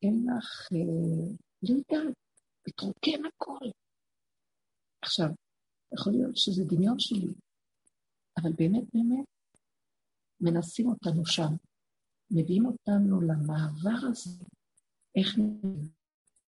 [0.02, 2.14] אין לך, אה, לא יודעת,
[2.68, 3.70] מתרוקן הכל.
[5.02, 5.28] עכשיו,
[5.94, 7.32] יכול להיות שזה דמיון שלי,
[8.40, 9.26] אבל באמת באמת
[10.40, 11.52] מנסים אותנו שם,
[12.30, 14.30] מביאים אותנו למעבר הזה,
[15.16, 15.38] איך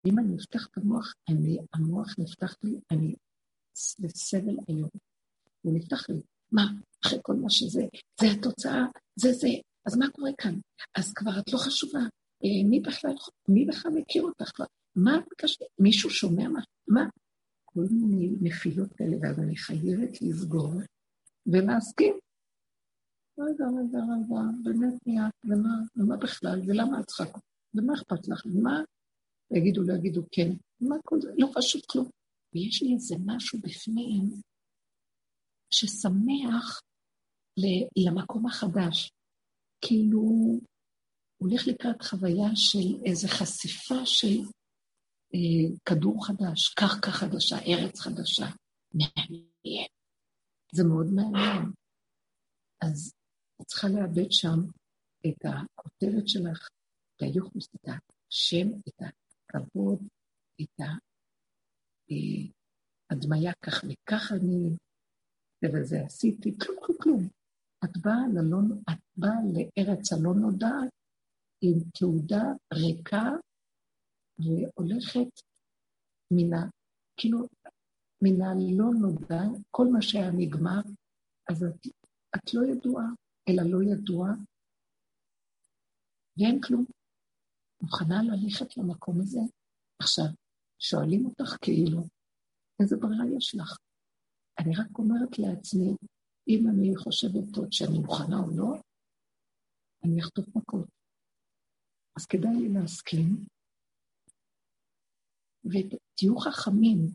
[0.06, 3.14] אם אני אפתח את המוח, אני, המוח נפתח לי, אני
[4.00, 4.90] בסבל היום.
[5.62, 6.20] הוא נפתח לי.
[6.52, 6.62] מה,
[7.04, 7.82] אחרי כל מה שזה,
[8.20, 8.84] זה התוצאה,
[9.16, 9.48] זה זה,
[9.86, 10.54] אז מה קורה כאן?
[10.94, 12.00] אז כבר את לא חשובה.
[12.44, 13.14] אה, מי בכלל,
[13.48, 14.64] מי בכלל מכיר אותך כבר?
[14.96, 15.64] מה קשה?
[15.78, 16.60] מישהו שומע מה?
[16.88, 17.04] מה?
[17.74, 20.72] כל מיני נפילות כאלה, ואז אני חייבת לסגור
[21.46, 22.14] ולהסכים.
[23.38, 27.38] רגע, רגע, רגע, באמת מי את, ומה, ומה בכלל, ולמה את צריכה,
[27.74, 28.82] ומה אכפת לך, ומה
[29.50, 30.50] יגידו, לא יגידו כן,
[30.80, 32.08] מה כל זה, לא חשוב כלום.
[32.54, 34.40] ויש לי איזה משהו בפנים
[35.70, 36.80] ששמח
[38.06, 39.10] למקום החדש.
[39.80, 40.22] כאילו,
[41.38, 44.40] הולך לקראת חוויה של איזו חשיפה של
[45.84, 48.46] כדור חדש, קרקע חדשה, ארץ חדשה.
[48.94, 49.88] מעניין.
[50.72, 51.72] זה מאוד מעניין.
[52.82, 53.14] אז
[53.60, 54.58] את צריכה לאבד שם
[55.26, 56.68] את הכותרת שלך,
[57.16, 60.08] את היוחוס, את השם, את הכבוד,
[60.62, 60.80] את
[63.10, 64.76] ההדמיה כך וכך אני,
[65.74, 67.28] וזה עשיתי, כלום, כלום, כלום.
[67.84, 68.58] את באה, ללא,
[68.90, 70.90] את באה לארץ הלא נודעת
[71.60, 72.42] עם תעודה
[72.74, 73.30] ריקה
[74.38, 75.32] והולכת
[76.30, 76.70] מן ה...
[77.16, 77.38] כאילו,
[78.22, 80.80] מן הלא נודע, כל מה שהיה נגמר,
[81.50, 81.86] אז את,
[82.36, 83.06] את לא ידועה,
[83.48, 84.32] אלא לא ידועה,
[86.38, 86.84] ואין כלום.
[87.82, 89.40] מוכנה ללכת למקום הזה?
[90.02, 90.24] עכשיו,
[90.78, 91.98] שואלים אותך כאילו,
[92.82, 93.76] איזה ברירה יש לך?
[94.58, 95.90] אני רק אומרת לעצמי,
[96.48, 98.80] אם אני חושבת עוד שאני מוכנה או לא,
[100.04, 100.88] אני אחטוף מכות.
[102.16, 103.46] אז כדאי לי להסכים,
[105.64, 107.06] ותהיו חכמים,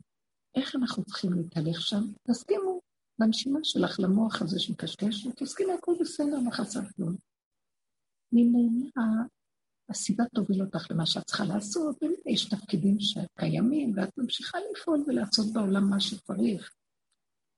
[0.56, 2.01] איך אנחנו צריכים להתהלך שם?
[2.27, 2.82] תסכימו
[3.19, 7.15] בנשימה שלך למוח הזה שמקשקש, ותסכימו, הכל בסדר, לא חסר כלום.
[8.32, 9.03] ממילא
[9.89, 15.89] הסיבה תוביל אותך למה שאת צריכה לעשות, יש תפקידים שקיימים, ואת ממשיכה לפעול ולעשות בעולם
[15.89, 16.71] מה שצריך.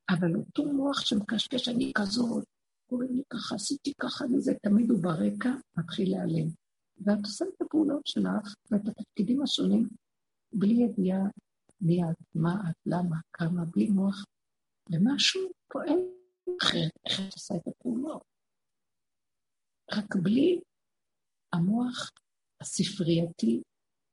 [0.09, 2.43] אבל אותו מוח שמקשקש, אני כזאת,
[2.89, 6.47] קוראים לי ככה, עשיתי ככה וזה, תמיד הוא ברקע, מתחיל להיעלם.
[6.97, 9.87] ואת עושה את הפעולות שלך ואת התפקידים השונים
[10.53, 11.19] בלי ידיעה
[11.81, 14.25] מי את, מה את, למה, כמה, בלי מוח,
[14.91, 15.99] ומשהו פועל
[16.61, 18.23] אחרת, איך את עושה את הפעולות.
[19.91, 20.61] רק בלי
[21.53, 22.11] המוח
[22.61, 23.61] הספרייתי,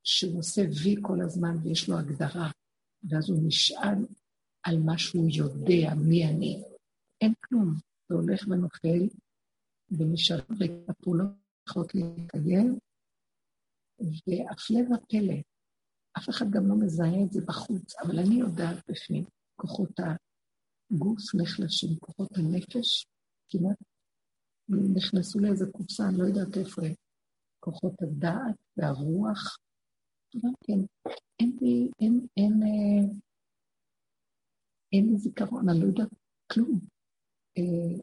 [0.05, 2.51] שהוא עושה וי כל הזמן ויש לו הגדרה,
[3.11, 4.05] ואז הוא נשען
[4.67, 6.63] על מה שהוא יודע, מי אני.
[7.21, 7.75] אין כלום,
[8.09, 9.09] זה הולך ונופל,
[9.91, 10.39] ונשאר
[10.89, 11.29] הפעולות
[11.65, 12.79] צריכות להתקיים,
[14.01, 15.35] והפלא ופלא,
[16.19, 19.25] אף אחד גם לא מזהה את זה בחוץ, אבל אני יודעת בפנים,
[19.57, 23.07] כוחות הגוף נחלשים, כוחות הנפש
[23.49, 23.77] כמעט
[24.69, 26.95] נכנסו לאיזה קופסה, אני לא יודעת איפה הם.
[27.65, 29.59] כוחות הדעת והרוח,
[30.37, 33.15] גם כן, אין לי, אין, אין, אה,
[34.93, 36.09] אין לי זיכרון, אני לא יודעת
[36.53, 36.81] כלום.
[37.59, 38.01] אה,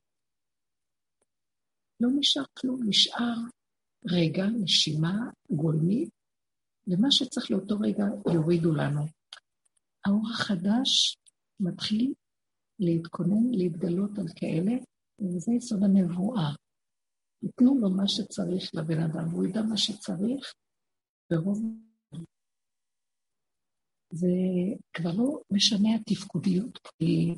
[2.00, 3.36] לא נשאר כלום, נשאר
[4.06, 5.16] רגע, נשימה
[5.52, 6.10] גולמית,
[6.90, 9.02] ומה שצריך לאותו רגע יורידו לנו.
[10.06, 11.18] האור החדש
[11.60, 12.14] מתחיל
[12.80, 14.72] להתכונן, להתגלות על כאלה,
[15.20, 16.50] וזה יסוד הנבואה.
[17.44, 20.54] ייתנו לו מה שצריך לבן אדם, הוא ידע מה שצריך,
[21.32, 21.60] ורוב...
[24.12, 24.28] זה
[24.94, 27.34] כבר לא משנה התפקודיות, כי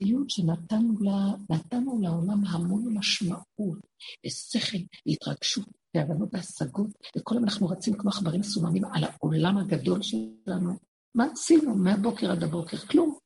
[0.00, 3.78] התפקודיות שנתנו לה, נתנו לעולם המון משמעות,
[4.26, 10.72] ושכל, והתרגשות, והבנות והשגות, וכל יום אנחנו רצים כמו עכברים מסוממים על העולם הגדול שלנו.
[11.14, 12.76] מה עשינו מהבוקר עד הבוקר?
[12.76, 13.18] כלום.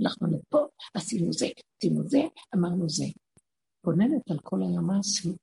[0.00, 0.58] הלכנו לפה,
[0.94, 1.46] עשינו זה,
[1.78, 2.20] עשינו זה,
[2.54, 3.04] אמרנו זה.
[3.78, 5.36] מתבוננת על כל היום מה עשו,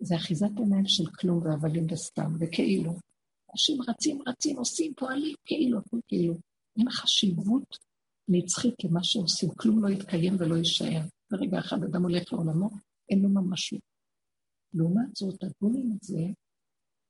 [0.00, 2.92] זה אחיזת עיניים של כלום והבלים וסתם, וכאילו.
[3.52, 6.34] אנשים רצים, רצים, עושים, פועלים, כאילו, כאילו.
[6.78, 7.85] אין חשיבות
[8.28, 11.00] נצחית למה שעושים, כלום לא יתקיים ולא יישאר.
[11.30, 12.70] ברגע אחד אדם הולך לעולמו,
[13.10, 13.80] אין לו ממשות.
[14.74, 16.22] לעומת זאת, הגולים הזה,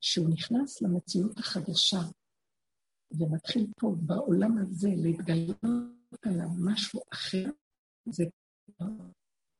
[0.01, 2.01] שהוא נכנס למציאות החדשה,
[3.11, 7.45] ומתחיל פה בעולם הזה להתגלות עליו משהו אחר,
[8.05, 8.23] זה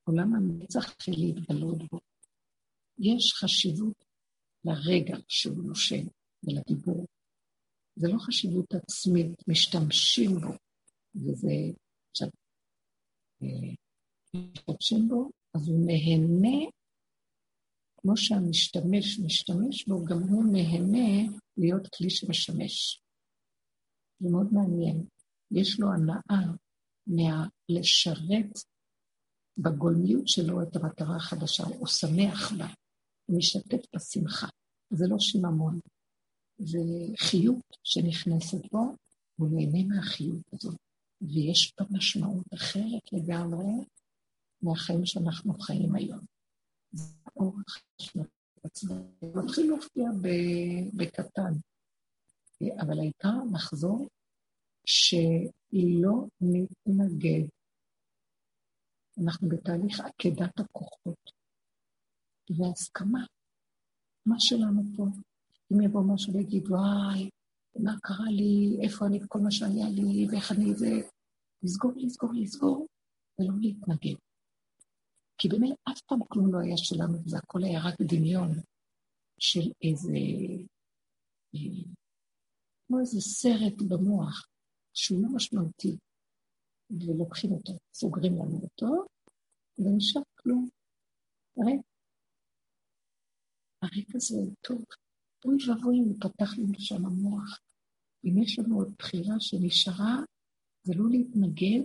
[0.03, 1.99] עולם הנצח התחיל להתגלות בו.
[2.99, 4.03] יש חשיבות
[4.65, 6.07] לרגע שהוא נושם
[6.43, 7.05] ולדיבור.
[7.95, 10.53] זה לא חשיבות עצמית, משתמשים בו,
[11.23, 11.53] וזה,
[12.11, 12.27] עכשיו,
[13.43, 13.73] אה,
[14.33, 16.71] משתמשים בו, אז הוא נהנה,
[17.97, 23.01] כמו שהמשתמש משתמש בו, גם הוא נהנה להיות כלי שמשמש.
[24.19, 25.05] זה מאוד מעניין.
[25.51, 26.53] יש לו הנאה
[27.07, 28.51] מהלשרת
[29.57, 32.67] בגולמיות שלו את המטרה החדשה, הוא שמח בה,
[33.25, 34.47] הוא משתתף בשמחה.
[34.89, 35.79] זה לא שיממון,
[36.57, 36.79] זה
[37.17, 38.95] חיות שנכנסת בו,
[39.35, 40.75] הוא נהנה מהחיות הזאת,
[41.21, 43.85] ויש בה משמעות אחרת לגמרי
[44.61, 46.25] מהחיים שאנחנו חיים היום.
[46.91, 48.19] זה האורך של
[48.63, 48.95] עצמו.
[49.35, 50.09] מתחיל להופיע
[50.93, 51.53] בקטן,
[52.81, 54.07] אבל העיקר לחזור
[54.85, 57.47] שלא נתנגד
[59.23, 61.31] אנחנו בתהליך עקדת הכוחות
[62.49, 63.25] והסכמה.
[64.25, 65.05] מה שלנו פה?
[65.73, 67.29] אם יבוא משהו ויגיד, וואי,
[67.83, 70.91] מה קרה לי, איפה אני, כל מה שהיה לי, ואיך אני זה,
[71.63, 72.87] לסגור, לסגור, לסגור,
[73.39, 74.17] ולא להתנגד.
[75.37, 78.49] כי באמת אף פעם כלום לא היה שלנו, וזה הכל היה רק דמיון
[79.39, 80.17] של איזה,
[81.55, 81.83] אה,
[82.87, 84.47] כמו איזה סרט במוח,
[84.93, 85.97] שהוא לא משמעותי.
[86.89, 89.05] ולוקחים אותו, סוגרים לנו אותו,
[89.79, 90.69] ונשאר כלום.
[93.81, 94.85] הריק הזה הוא טוב.
[95.45, 97.59] אוי ואבוי אם יפתח לנו שם המוח.
[98.27, 100.15] אם יש לנו עוד בחירה שנשארה,
[100.83, 101.83] זה לא להתנגד,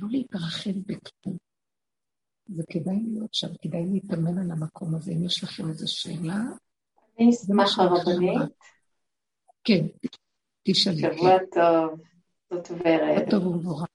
[0.00, 1.36] לא להתרחב בכלום.
[2.48, 5.12] זה כדאי להיות שם, כדאי להתאמן על המקום הזה.
[5.12, 6.38] אם יש לכם איזו שאלה...
[7.18, 8.52] אני אשמח הרבנית.
[9.64, 9.86] כן,
[10.62, 10.96] תשאלי.
[10.96, 12.00] שבוע טוב.
[12.50, 13.30] זאת ורד.
[13.30, 13.86] טוב ומבורך.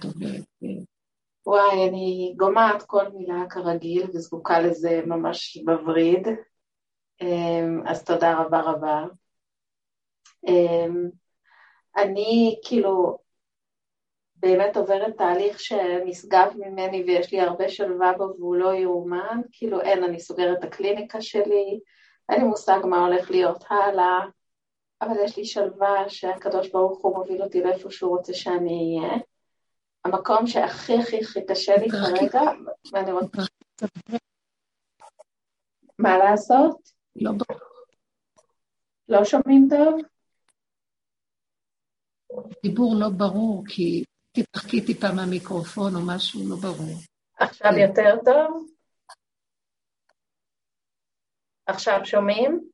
[0.00, 0.44] טוב ורד.
[0.60, 0.82] כן.
[1.46, 6.26] וואי, אני גומעת כל מילה כרגיל וזקוקה לזה ממש בווריד.
[7.20, 9.04] אמ, אז תודה רבה רבה.
[10.46, 11.08] אמ,
[11.96, 13.18] אני כאילו
[14.36, 20.04] באמת עוברת תהליך שנשגב ממני ויש לי הרבה שלווה בו והוא לא יאומן, כאילו אין,
[20.04, 21.80] אני סוגרת את הקליניקה שלי,
[22.28, 24.18] אין לי מושג מה הולך להיות הלאה,
[25.02, 29.18] אבל יש לי שלווה שהקדוש ברוך הוא מוביל אותי לאיפה שהוא רוצה שאני אהיה.
[30.04, 32.40] המקום שהכי הכי הכי קשה לי כרגע,
[32.92, 33.42] ואני רוצה...
[35.98, 36.76] מה לעשות?
[37.16, 37.32] לא
[39.08, 40.00] לא שומעים טוב?
[42.62, 46.96] דיבור לא ברור, כי תתרחקי טיפה מהמיקרופון או משהו לא ברור.
[47.38, 47.78] עכשיו כן.
[47.78, 48.66] יותר טוב?
[51.66, 52.70] עכשיו שומעים?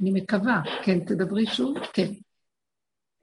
[0.00, 0.62] אני מקווה.
[0.84, 1.78] כן, תדברי שוב?
[1.92, 2.12] כן.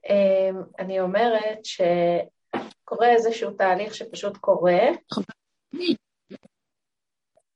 [0.08, 4.80] אמ, אני אומרת שקורה איזשהו תהליך שפשוט קורה,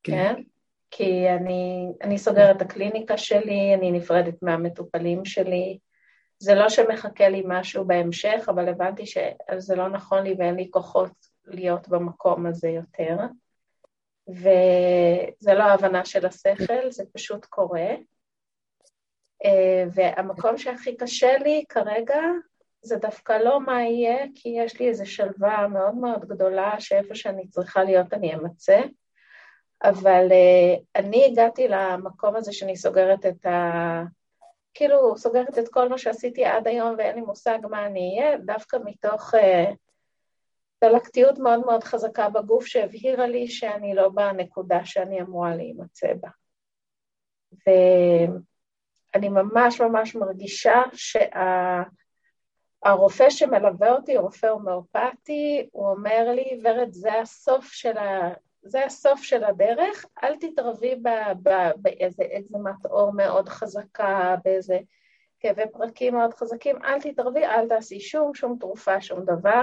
[0.02, 0.34] כן?
[0.90, 5.78] כי אני, אני סוגרת את הקליניקה שלי, אני נפרדת מהמטופלים שלי.
[6.38, 11.12] זה לא שמחכה לי משהו בהמשך, אבל הבנתי שזה לא נכון לי ואין לי כוחות
[11.46, 13.16] להיות במקום הזה יותר.
[14.28, 17.88] וזה לא ההבנה של השכל, זה פשוט קורה.
[19.44, 22.20] אה, והמקום שהכי קשה לי כרגע
[22.82, 27.48] זה דווקא לא מה יהיה, כי יש לי איזו שלווה מאוד מאוד גדולה שאיפה שאני
[27.48, 28.80] צריכה להיות אני אמצא.
[29.82, 34.02] אבל uh, אני הגעתי למקום הזה שאני סוגרת את ה...
[34.74, 38.76] כאילו, סוגרת את כל מה שעשיתי עד היום ואין לי מושג מה אני אהיה, דווקא
[38.84, 39.74] מתוך uh,
[40.84, 46.28] דלקתיות מאוד מאוד חזקה בגוף שהבהירה לי שאני לא בנקודה שאני אמורה להימצא בה.
[47.66, 51.82] ואני ממש ממש מרגישה שה...
[53.28, 58.34] שמלווה אותי, רופא הומאופתי, הוא אומר לי, ורד, זה הסוף של ה...
[58.62, 60.94] זה הסוף של הדרך, אל תתרבי
[61.76, 64.78] באיזה אקזמת עור מאוד חזקה, באיזה
[65.40, 69.62] כאבי פרקים מאוד חזקים, אל תתרבי, אל תעשי שום, שום תרופה, שום דבר.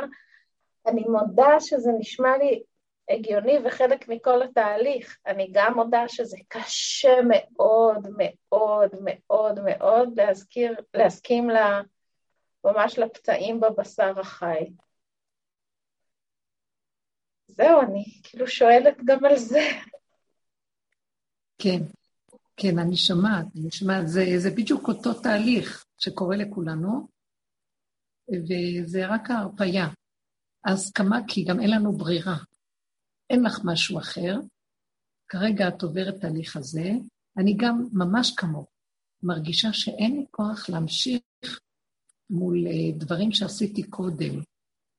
[0.87, 2.63] אני מודה שזה נשמע לי
[3.09, 5.17] הגיוני וחלק מכל התהליך.
[5.27, 11.81] אני גם מודה שזה קשה מאוד, מאוד, מאוד, מאוד להזכיר, להסכים לה,
[12.63, 14.65] ממש לפצעים בבשר החי.
[17.57, 19.61] זהו, אני כאילו שואלת גם על זה.
[21.57, 21.79] כן,
[22.57, 27.07] כן, אני שומעת, אני שומעת, זה, זה בדיוק אותו תהליך שקורה לכולנו,
[28.29, 29.87] וזה רק ההרפייה.
[30.65, 32.37] ההסכמה, כי גם אין לנו ברירה.
[33.29, 34.35] אין לך משהו אחר,
[35.27, 36.91] כרגע את עוברת תהליך הזה,
[37.37, 38.69] אני גם ממש כמוך,
[39.23, 41.21] מרגישה שאין לי כוח להמשיך
[42.29, 44.41] מול אה, דברים שעשיתי קודם,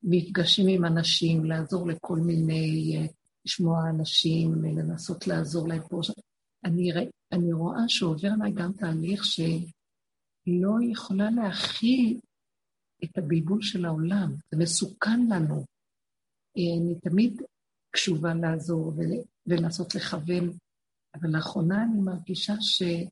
[0.03, 3.07] מפגשים עם אנשים, לעזור לכל מיני, אה,
[3.45, 6.01] לשמוע אנשים, לנסות לעזור להם פה.
[6.65, 6.91] אני,
[7.33, 12.21] אני רואה שעובר עליי גם תהליך שלא יכולה להכיל
[13.05, 14.35] את הבלבול של העולם.
[14.51, 15.65] זה מסוכן לנו.
[16.59, 17.43] אה, אני תמיד
[17.91, 18.93] קשובה לעזור
[19.47, 20.51] ולנסות לכוון,
[21.15, 23.09] אבל לאחרונה אני מרגישה שאי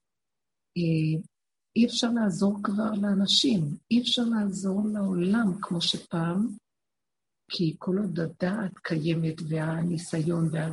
[1.79, 3.61] אה, אפשר לעזור כבר לאנשים,
[3.91, 6.49] אי אפשר לעזור לעולם כמו שפעם,
[7.49, 10.69] כי כל עוד הדעת קיימת והניסיון וה...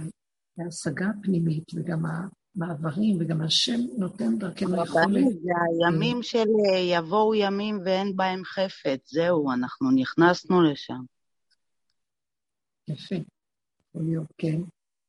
[0.57, 5.25] וההשגה הפנימית וגם המעברים וגם השם נותן דרכנו יכולת.
[5.41, 11.01] זה הימים של אה, יבואו ימים ואין בהם חפץ, זהו, אנחנו נכנסנו לשם.
[12.87, 13.15] יפה,
[13.89, 14.61] יכול להיות, כן.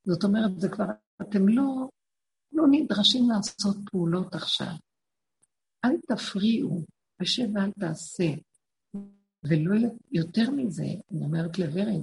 [0.04, 0.84] זאת אומרת, זה כבר,
[1.22, 1.88] אתם לא,
[2.52, 4.72] לא נדרשים לעשות פעולות עכשיו.
[5.84, 6.84] אל תפריעו,
[7.20, 8.24] השב ואל תעשה.
[9.48, 12.02] ולא יותר מזה, אני אומרת לוורד,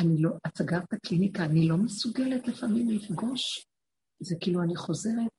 [0.00, 3.66] אני לא, את סגרת הקליניקה, אני לא מסוגלת לפעמים לפגוש.
[4.20, 5.32] זה כאילו אני חוזרת,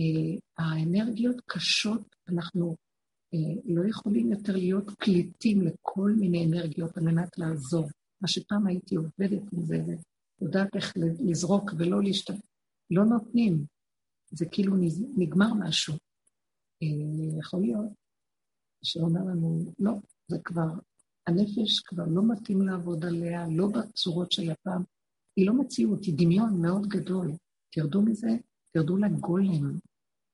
[0.00, 2.76] אה, האנרגיות קשות, אנחנו
[3.34, 7.88] אה, לא יכולים יותר להיות קליטים לכל מיני אנרגיות על מנת לעזור.
[8.20, 9.76] מה שפעם הייתי עובדת עם זה,
[10.40, 10.92] ויודעת איך
[11.30, 12.40] לזרוק ולא להשתמש,
[12.90, 13.64] לא נותנים.
[14.30, 14.76] זה כאילו
[15.16, 15.94] נגמר משהו.
[16.82, 17.88] אה, יכול להיות
[18.84, 19.92] שאומר לנו, לא,
[20.30, 20.68] זה כבר,
[21.26, 24.82] הנפש כבר לא מתאים לעבוד עליה, לא בצורות של הפעם.
[25.36, 27.32] היא לא מציאות, היא דמיון מאוד גדול.
[27.72, 28.28] תרדו מזה,
[28.72, 29.78] תרדו לגולם.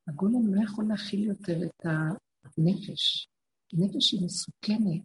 [0.09, 3.28] הגולם לא יכול להכיל יותר את הנפש.
[3.72, 5.03] הנפש היא מסוכנת,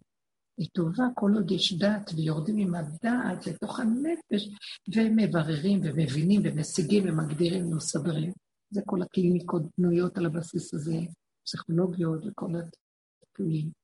[0.58, 4.48] היא טובה כל עוד יש דעת, ויורדים עם הדעת לתוך הנפש,
[4.94, 8.32] ומבררים ומבינים ומשיגים ומגדירים ומסדרים.
[8.70, 10.96] זה כל הקליניקות בנויות על הבסיס הזה,
[11.44, 13.81] פסיכולוגיות וכל הטיפולים.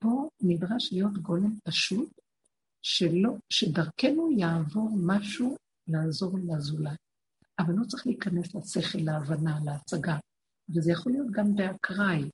[0.00, 2.10] פה נדרש להיות גולם פשוט,
[2.82, 5.56] שלא, שדרכנו יעבור משהו
[5.88, 6.98] לעזור לזולת.
[7.58, 10.18] אבל לא צריך להיכנס לשכל, להבנה, להצגה.
[10.74, 12.30] וזה יכול להיות גם באקראי,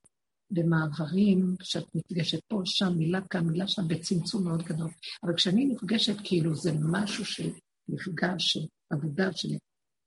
[0.51, 4.91] במעברים, שאת נפגשת פה, שם, מילה כאן, מילה שם, בצמצום מאוד גדול.
[5.23, 7.51] אבל כשאני נפגשת, כאילו זה משהו של
[7.89, 9.49] מפגש, של עבודה, של,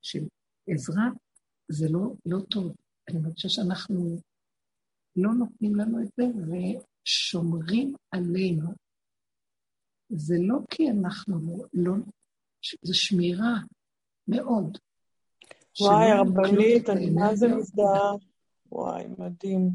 [0.01, 0.19] של
[0.69, 1.09] עזרה,
[1.71, 2.75] זה לא, לא טוב.
[3.09, 4.19] אני מרגישה שאנחנו
[5.15, 6.23] לא נותנים לנו את זה,
[7.09, 8.69] ושומרים עלינו.
[10.09, 11.93] זה לא כי אנחנו לא,
[12.81, 13.53] זה שמירה
[14.27, 14.77] מאוד.
[15.79, 18.11] וואי, הרבנית, אני מה זה מזדהה.
[18.71, 19.69] וואי, מדהים.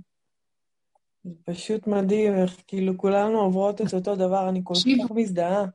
[1.25, 4.75] זה פשוט מדהים איך כאילו כולנו עוברות את אותו דבר, אני כל.
[4.75, 5.67] כך מזדהה.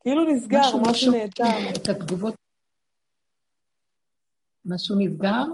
[0.00, 1.44] כאילו נסגר, משהו נאטם.
[1.76, 2.34] את התגובות.
[4.64, 5.44] משהו נסגר?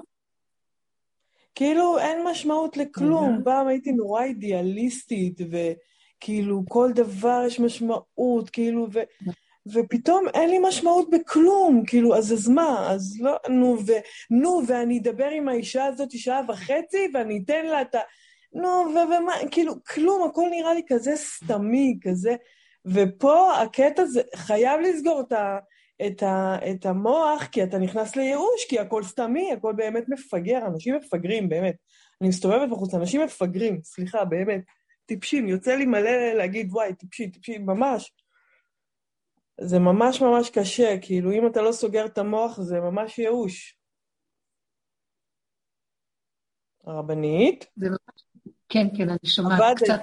[1.59, 3.43] כאילו אין משמעות לכלום.
[3.45, 9.01] פעם הייתי נורא אידיאליסטית, וכאילו כל דבר יש משמעות, כאילו, ו...
[9.73, 12.91] ופתאום אין לי משמעות בכלום, כאילו, אז אז מה?
[12.91, 13.93] אז לא, נו, ו...
[14.31, 18.01] נו, ואני אדבר עם האישה הזאת שעה וחצי, ואני אתן לה את ה...
[18.53, 18.95] נו, ו...
[18.95, 22.37] ומה, כאילו, כלום, הכל נראה לי כזה סתמי, כזה...
[22.87, 25.59] ופה הקטע זה, חייב לסגור את, ה,
[26.07, 30.97] את, ה, את המוח, כי אתה נכנס לייאוש, כי הכל סתמי, הכל באמת מפגר, אנשים
[30.97, 31.77] מפגרים, באמת.
[32.21, 34.61] אני מסתובבת בחוץ, אנשים מפגרים, סליחה, באמת,
[35.07, 38.13] טיפשים, יוצא לי מלא להגיד, וואי, טיפשי, טיפשי, ממש.
[39.61, 43.79] זה ממש ממש קשה, כאילו, אם אתה לא סוגר את המוח, זה ממש ייאוש.
[46.85, 48.25] הרבנית, זה ממש...
[48.69, 49.77] כן, כן, אני שומעת.
[49.77, 50.01] קצת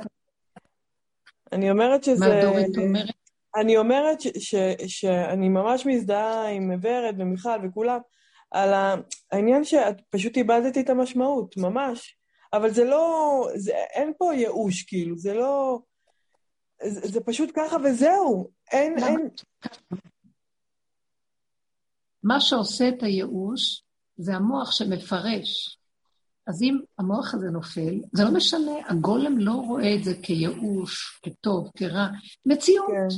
[1.51, 2.25] אני אומרת שזה...
[2.25, 3.24] מה דורית אומרת.
[3.55, 4.55] אני אומרת ש, ש,
[4.87, 7.99] שאני ממש מזדהה עם ורד ומיכל וכולם
[8.51, 8.69] על
[9.31, 12.17] העניין שאת פשוט איבדת את המשמעות, ממש.
[12.53, 15.79] אבל זה לא, זה, אין פה ייאוש, כאילו, זה לא...
[16.83, 18.49] זה, זה פשוט ככה וזהו.
[18.71, 19.07] אין, למה?
[19.07, 19.29] אין...
[22.23, 23.83] מה שעושה את הייאוש
[24.17, 25.79] זה המוח שמפרש.
[26.47, 31.71] אז אם המוח הזה נופל, זה לא משנה, הגולם לא רואה את זה כייאוש, כטוב,
[31.77, 32.07] כרע,
[32.45, 32.87] מציאות.
[32.87, 33.15] כן,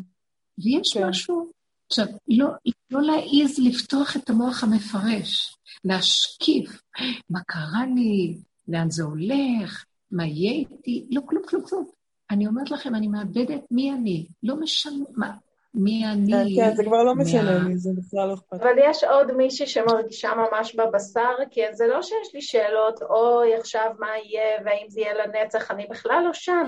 [0.63, 1.07] ויש כן.
[1.07, 1.51] משהו,
[1.89, 2.47] עכשיו, לא,
[2.91, 6.81] לא להעיז לפתוח את המוח המפרש, להשקיף,
[7.29, 8.37] מה קרה לי,
[8.67, 11.85] לאן זה הולך, מה יהיה איתי, לא כלום, כלום, כלום.
[12.31, 15.31] אני אומרת לכם, אני מאבדת מי אני, לא משנה, מה,
[15.73, 16.55] מי אני.
[16.55, 18.53] כן, כן, זה כבר לא משנה לי, זה בכלל לא אכפת.
[18.53, 23.91] אבל יש עוד מישהי שמרגישה ממש בבשר, כי זה לא שיש לי שאלות, אוי, עכשיו
[23.99, 26.63] מה יהיה, והאם זה יהיה לנצח, אני בכלל לא שם.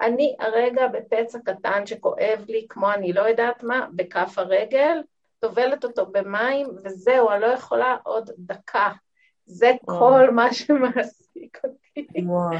[0.00, 5.02] אני הרגע בפצע קטן שכואב לי, כמו אני לא יודעת מה, בכף הרגל,
[5.38, 8.92] טובלת אותו במים, וזהו, אני לא יכולה עוד דקה.
[9.46, 9.98] זה וואו.
[9.98, 12.06] כל מה שמעסיק אותי.
[12.26, 12.56] וואי.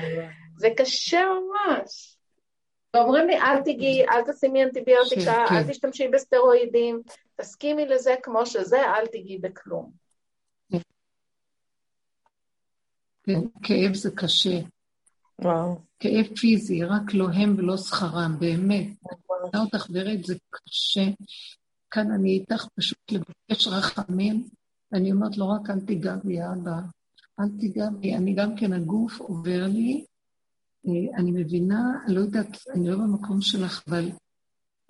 [0.57, 2.17] זה קשה ממש.
[2.95, 5.71] ואומרים לי, אל תיגעי, אל תשימי אנטיביוטיקה, כן, אל כן.
[5.71, 7.03] תשתמשי בסטרואידים,
[7.37, 9.91] תסכימי לזה כמו שזה, אל תיגעי בכלום.
[13.23, 14.59] כן, כאב זה קשה,
[15.43, 15.81] וואו.
[15.99, 18.87] כאב פיזי, רק לא הם ולא שכרם, באמת.
[18.87, 21.11] אני אותך ורד, זה קשה.
[21.91, 24.49] כאן אני איתך פשוט לבקש רחמים,
[24.93, 26.81] ואני אומרת לו, רק אל תיגע בי, אבא.
[27.41, 28.17] אל תיגע בי.
[28.17, 30.05] אני גם כן, הגוף עובר לי.
[30.87, 34.11] אה, אני מבינה, אני לא יודעת, אני לא במקום שלך, אבל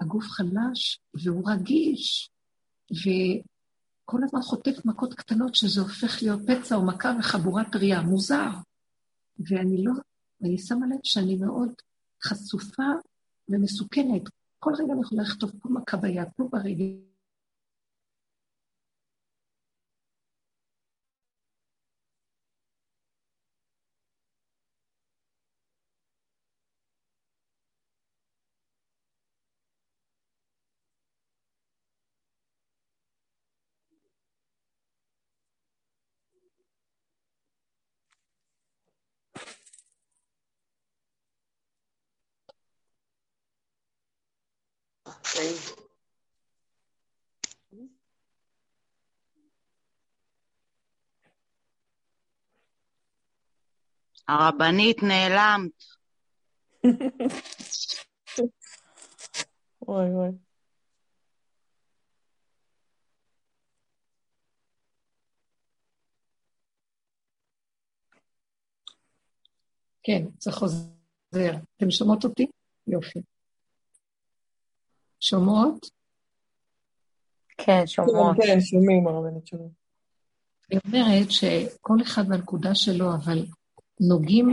[0.01, 2.31] הגוף חלש והוא רגיש,
[2.91, 8.51] וכל הזמן חוטף מכות קטנות שזה הופך להיות פצע או מכה וחבורת ראייה, מוזר.
[9.51, 9.93] ואני לא,
[10.41, 11.73] ואני שמה לב שאני מאוד
[12.25, 12.83] חשופה
[13.49, 14.23] ומסוכנת.
[14.59, 17.10] כל רגע אני יכולה לכתוב פה מכה ביד, פה ברגל.
[54.29, 55.71] הרבנית נעלמת.
[59.83, 60.31] וואי, וואי.
[70.03, 70.91] כן, זה חוזר.
[71.77, 72.47] אתם שומעות אותי?
[72.87, 73.21] יופי.
[75.21, 75.87] שומעות?
[77.59, 78.37] כן, שומעות.
[78.37, 79.71] כן, כן, שומעים, הרבנית שומעים.
[80.71, 83.47] אני אומרת שכל אחד בנקודה שלו, אבל
[84.01, 84.49] נוגעים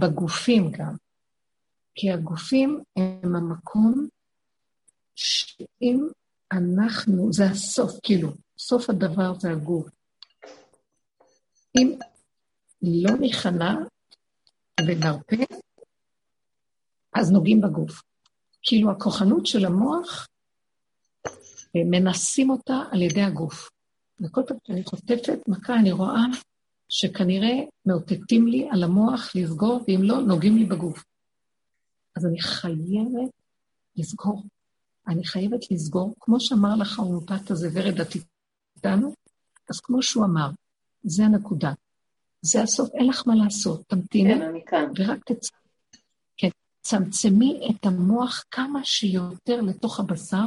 [0.00, 0.96] בגופים גם.
[1.94, 4.08] כי הגופים הם המקום
[5.14, 6.08] שאם
[6.52, 8.28] אנחנו, זה הסוף, כאילו,
[8.58, 9.88] סוף הדבר זה הגוף.
[11.76, 11.98] אם
[12.82, 13.74] לא ניכנע
[14.80, 15.36] ונרפה,
[17.14, 18.02] אז נוגעים בגוף.
[18.62, 20.28] כאילו הכוחנות של המוח,
[21.76, 23.70] אה, מנסים אותה על ידי הגוף.
[24.20, 26.24] וכל פעם שאני חוטפת מכה, אני רואה
[26.96, 31.04] שכנראה מאותתים לי על המוח לסגור, ואם לא, נוגעים לי בגוף.
[32.16, 33.30] אז אני חייבת
[33.96, 34.42] לסגור.
[35.08, 38.08] אני חייבת לסגור, כמו שאמר לך ההומופת הזה, ורד, את
[38.76, 39.14] איתנו?
[39.70, 40.50] אז כמו שהוא אמר,
[41.04, 41.72] זה הנקודה.
[42.42, 43.82] זה הסוף, אין לך מה לעשות.
[43.86, 44.84] תמתיני, כן, אני כאן.
[44.96, 45.50] ורק תצ...
[46.36, 46.48] כן,
[46.80, 50.46] צמצמי את המוח כמה שיותר לתוך הבשר,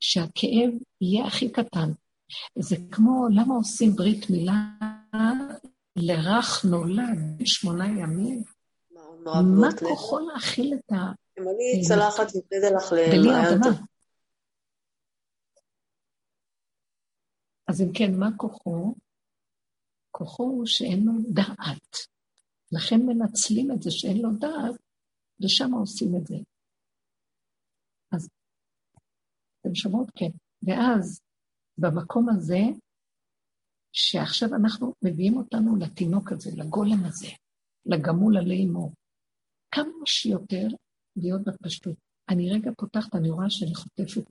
[0.00, 0.70] שהכאב
[1.00, 1.92] יהיה הכי קטן.
[2.58, 4.70] זה כמו, למה עושים ברית מילה
[5.96, 8.42] לרך נולד בשמונה ימים?
[9.24, 10.96] מה כוחו להכיל את ה...
[11.38, 13.60] אם אני צלחת נתנדה לך למעיין.
[17.68, 18.94] אז אם כן, מה כוחו?
[20.10, 21.96] כוחו הוא שאין לו דעת.
[22.72, 24.80] לכן מנצלים את זה שאין לו דעת,
[25.40, 26.36] ושם עושים את זה.
[28.12, 28.28] אז
[29.60, 30.10] אתם שומעות?
[30.16, 30.30] כן.
[30.62, 31.20] ואז,
[31.78, 32.60] במקום הזה,
[33.96, 37.28] שעכשיו אנחנו מביאים אותנו לתינוק הזה, לגולם הזה,
[37.86, 38.90] לגמול עלי אמו.
[39.70, 40.66] כמה שיותר
[41.16, 41.96] להיות בפשטות.
[42.28, 44.24] אני רגע פותחת, אני רואה שאני חוטפת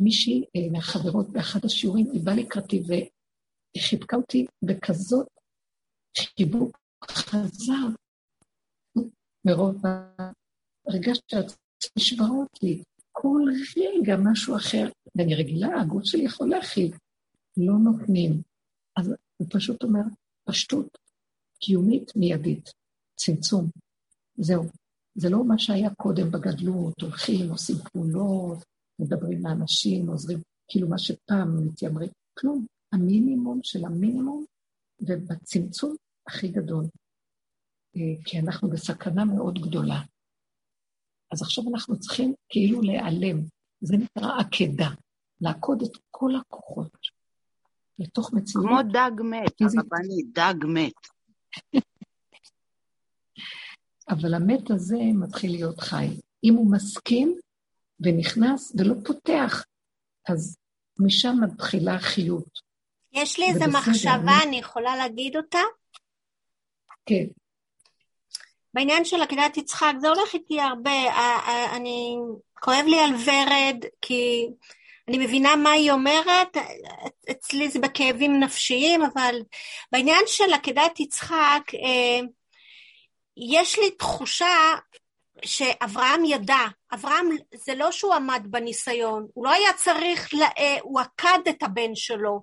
[0.00, 2.82] מישהי אה, מהחברות באחד השיעורים, היא באה לקראתי
[3.76, 5.26] וחיבקה אותי בכזאת
[6.18, 7.86] חיבוק חזר
[9.44, 9.82] מרוב
[10.88, 11.58] הרגשתי שאת
[11.98, 12.82] נשברה אותי.
[13.26, 13.42] כל
[13.76, 16.92] רגע משהו אחר, ואני רגילה, הגוף שלי יכול להכיל.
[17.56, 18.42] לא נותנים.
[18.96, 20.00] אז הוא פשוט אומר,
[20.44, 20.98] פשטות
[21.60, 22.70] קיומית מיידית,
[23.16, 23.70] צמצום.
[24.38, 24.64] זהו.
[25.14, 28.58] זה לא מה שהיה קודם בגדלות, הולכים, עושים פעולות,
[28.98, 32.66] מדברים לאנשים, עוזרים, כאילו מה שפעם מתיימרים, כלום.
[32.92, 34.44] המינימום של המינימום,
[35.00, 35.96] ובצמצום
[36.26, 36.84] הכי גדול.
[37.96, 40.02] אה, כי אנחנו בסכנה מאוד גדולה.
[41.36, 43.40] אז עכשיו אנחנו צריכים כאילו להיעלם.
[43.80, 44.88] זה נקרא עקדה,
[45.40, 46.96] לעקוד את כל הכוחות
[47.98, 48.66] לתוך מציאות.
[48.66, 49.52] כמו דג מת.
[49.60, 50.92] הרבנית, דג מת.
[54.10, 56.06] אבל המת הזה מתחיל להיות חי.
[56.44, 57.38] אם הוא מסכים
[58.00, 59.64] ונכנס ולא פותח,
[60.28, 60.56] אז
[60.98, 62.48] משם מתחילה החיות.
[63.12, 65.58] יש לי איזו מחשבה, אני- אני יכולה להגיד אותה?
[67.06, 67.24] כן,
[68.76, 70.90] בעניין של עקדת יצחק, זה הולך איתי הרבה.
[71.76, 72.16] אני,
[72.60, 74.46] כואב לי על ורד, כי
[75.08, 76.56] אני מבינה מה היא אומרת,
[77.30, 79.34] אצלי זה בכאבים נפשיים, אבל
[79.92, 82.20] בעניין של עקדת יצחק, אה,
[83.36, 84.74] יש לי תחושה
[85.44, 91.00] שאברהם ידע, אברהם זה לא שהוא עמד בניסיון, הוא לא היה צריך, לה- אה, הוא
[91.00, 92.40] עקד את הבן שלו.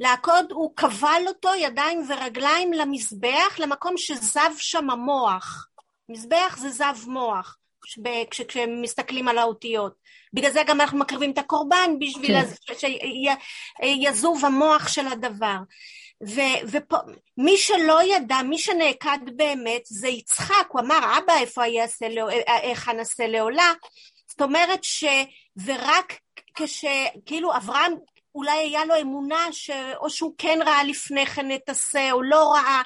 [0.00, 5.68] לעקוד, הוא כבל אותו ידיים ורגליים למזבח, למקום שזב שם המוח.
[6.12, 7.56] מזבח זה זב מוח,
[8.30, 9.94] כשמסתכלים על האותיות.
[10.32, 12.36] בגלל זה גם אנחנו מקריבים את הקורבן, בשביל
[12.66, 12.74] כן.
[13.82, 15.56] שיזוב המוח של הדבר.
[16.22, 22.06] ומי שלא ידע, מי שנעקד באמת, זה יצחק, הוא אמר, אבא, איפה יעשה,
[22.48, 23.72] אה, איך נעשה לעולה?
[24.26, 25.04] זאת אומרת ש...
[25.64, 26.18] ורק
[26.54, 26.84] כש...
[27.26, 27.92] כאילו אברהם,
[28.34, 29.70] אולי היה לו אמונה, ש...
[29.96, 32.82] או שהוא כן ראה לפני כן את עשה, או לא ראה.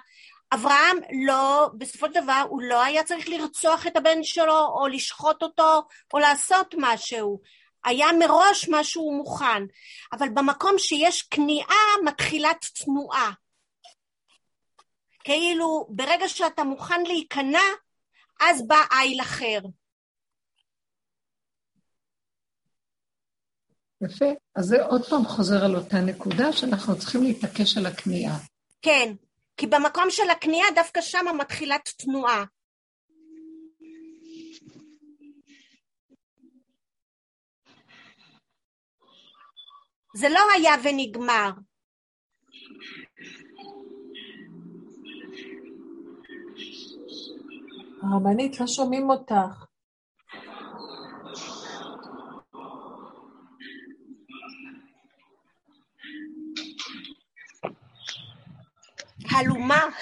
[0.54, 5.42] אברהם לא, בסופו של דבר, הוא לא היה צריך לרצוח את הבן שלו, או לשחוט
[5.42, 5.82] אותו,
[6.14, 7.40] או לעשות משהו.
[7.84, 9.62] היה מראש משהו מוכן.
[10.12, 13.32] אבל במקום שיש כניעה, מתחילת תנועה.
[15.24, 17.62] כאילו, ברגע שאתה מוכן להיכנע,
[18.40, 19.58] אז בא איל אחר.
[24.00, 24.24] יפה.
[24.56, 28.38] אז זה עוד פעם חוזר על אותה נקודה שאנחנו צריכים להתעקש על הכניעה.
[28.82, 29.14] כן,
[29.56, 32.44] כי במקום של הכניעה, דווקא שם מתחילת תנועה.
[40.14, 41.50] זה לא היה ונגמר.
[48.02, 49.65] הרבנית, לא שומעים אותך.
[59.36, 59.92] Hallouma.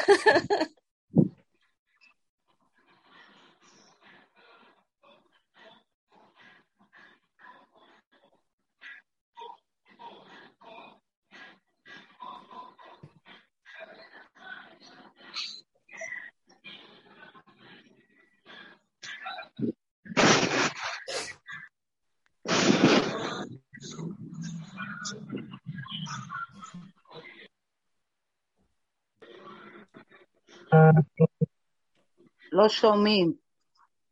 [32.52, 33.34] לא שומעים.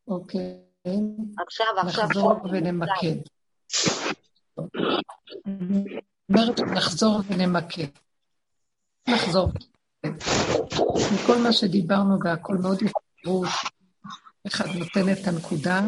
[0.08, 0.58] אוקיי.
[1.46, 2.32] עכשיו, עכשיו נחזור.
[2.52, 3.16] ונמקד.
[6.28, 7.86] אומרת נחזור ונמקד.
[9.08, 9.48] נחזור.
[11.14, 13.44] מכל מה שדיברנו והכל מאוד יחברו,
[14.46, 15.80] אחד נותן את הנקודה.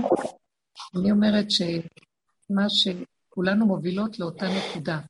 [0.96, 5.00] אני אומרת שמה שכולנו מובילות לאותה נקודה.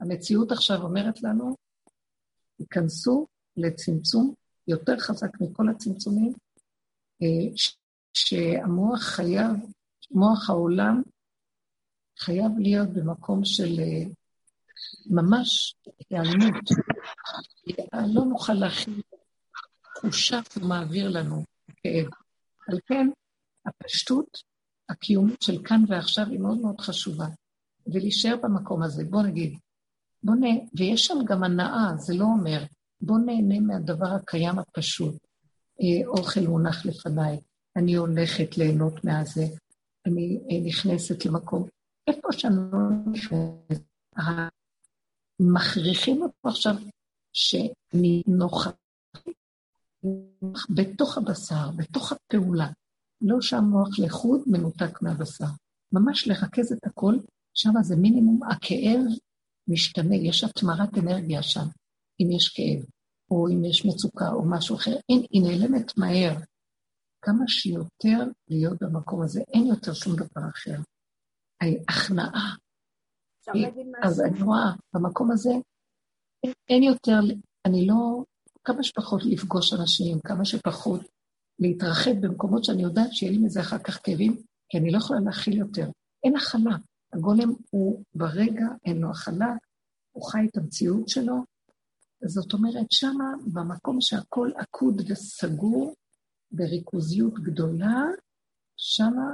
[0.00, 1.56] המציאות עכשיו אומרת לנו,
[2.58, 3.26] היכנסו
[3.56, 4.34] לצמצום
[4.68, 6.32] יותר חזק מכל הצמצומים,
[7.22, 7.56] אה,
[8.14, 9.56] שהמוח חייב,
[10.10, 11.02] מוח העולם
[12.18, 14.04] חייב להיות במקום של אה,
[15.06, 15.74] ממש
[16.10, 16.64] היעלמות.
[18.14, 19.00] לא נוכל להכין
[19.94, 21.44] תחושה שהוא מעביר לנו
[21.76, 22.06] כאב.
[22.68, 23.08] על כן,
[23.66, 24.38] הפשטות
[24.88, 27.26] הקיומית של כאן ועכשיו היא מאוד מאוד חשובה.
[27.86, 29.58] ולהישאר במקום הזה, בוא נגיד,
[30.22, 30.42] בוא נ...
[30.78, 32.64] ויש שם גם הנאה, זה לא אומר,
[33.02, 35.14] בוא נהנה מהדבר הקיים הפשוט.
[35.80, 37.40] אה, אוכל מונח לפניי,
[37.76, 39.44] אני הולכת ליהנות מהזה,
[40.06, 41.68] אני אה, נכנסת למקום.
[42.06, 43.82] איפה שאני לא נכנסת,
[45.40, 46.74] מכריחים אותו עכשיו
[47.32, 48.70] שאני נוחה
[50.70, 52.68] בתוך הבשר, בתוך הפעולה.
[53.22, 55.44] לא שהמוח לחוד מנותק מהבשר.
[55.92, 57.14] ממש לרכז את הכל,
[57.54, 59.00] שם זה מינימום, הכאב
[59.68, 61.66] משתנה, יש התמרת אנרגיה שם,
[62.20, 62.84] אם יש כאב,
[63.32, 64.96] או אם יש מצוקה, או משהו אחר.
[65.08, 66.34] אין, היא נעלמת מהר.
[67.24, 70.76] כמה שיותר להיות במקום הזה, אין יותר שום דבר אחר.
[71.60, 72.54] ההכנעה.
[74.02, 75.50] אז אני רואה, במקום הזה,
[76.44, 77.18] אין, אין יותר,
[77.66, 78.24] אני לא,
[78.64, 81.00] כמה שפחות לפגוש אנשים, כמה שפחות
[81.58, 84.36] להתרחב במקומות שאני יודעת שיהיה לי מזה אחר כך כאבים,
[84.68, 85.90] כי אני לא יכולה להכיל יותר.
[86.24, 86.76] אין הכלה.
[87.12, 89.54] הגולם הוא ברגע, אין לו הכלה,
[90.12, 91.34] הוא חי את המציאות שלו.
[92.26, 95.94] זאת אומרת, שמה, במקום שהכל עקוד וסגור,
[96.50, 98.02] בריכוזיות גדולה,
[98.76, 99.30] שמה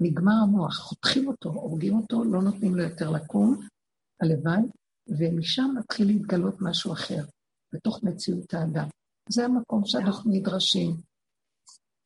[0.00, 3.66] נגמר המוח, חותכים אותו, הורגים אותו, לא נותנים לו יותר לקום,
[4.22, 4.62] הלוואי,
[5.08, 7.24] ומשם מתחיל להתגלות משהו אחר,
[7.72, 8.88] בתוך מציאות האדם.
[9.28, 10.96] זה המקום שאנחנו נדרשים.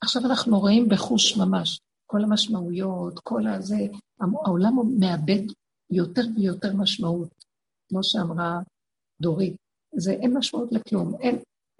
[0.01, 3.87] עכשיו אנחנו רואים בחוש ממש, כל המשמעויות, כל הזה,
[4.21, 5.43] העולם מאבד
[5.91, 7.45] יותר ויותר משמעות,
[7.89, 8.61] כמו שאמרה
[9.21, 9.57] דורית.
[9.95, 11.39] זה אין משמעות לכלום, אין,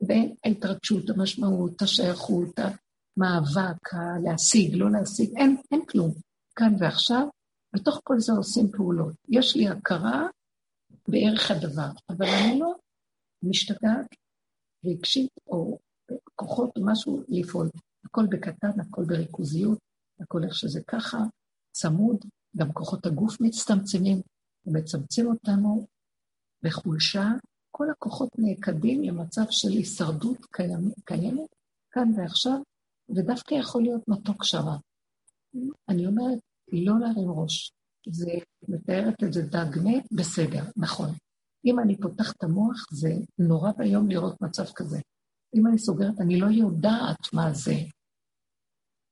[0.09, 6.11] ואין ההתרגשות, המשמעות, השייכות, המאבק, להשיג, לא להשיג, אין, אין כלום.
[6.57, 7.29] כאן ועכשיו,
[7.75, 9.15] בתוך כל זה עושים פעולות.
[9.29, 10.27] יש לי הכרה
[11.09, 12.75] בערך הדבר, אבל אני לא
[13.43, 14.07] משתגעת
[14.85, 15.79] רגשית או
[16.35, 17.69] כוחות או משהו לפעול.
[18.05, 19.79] הכל בקטן, הכל בריכוזיות,
[20.21, 21.19] הכל איך שזה ככה,
[21.73, 22.17] צמוד,
[22.57, 24.21] גם כוחות הגוף מצטמצמים,
[24.67, 25.87] ומצמצם אותנו
[26.63, 27.29] בחולשה.
[27.71, 31.55] כל הכוחות נעקדים למצב של הישרדות קיימת, קיימת
[31.91, 32.59] כאן ועכשיו,
[33.09, 34.77] ודווקא יכול להיות מתוק שרה.
[35.89, 36.39] אני אומרת,
[36.73, 37.73] לא להרים ראש.
[38.09, 38.31] זה,
[38.69, 41.09] מתארת את זה דג מת, בסדר, נכון.
[41.65, 44.99] אם אני פותחת את המוח, זה נורא ואיום לראות מצב כזה.
[45.55, 47.75] אם אני סוגרת, אני לא יודעת מה זה.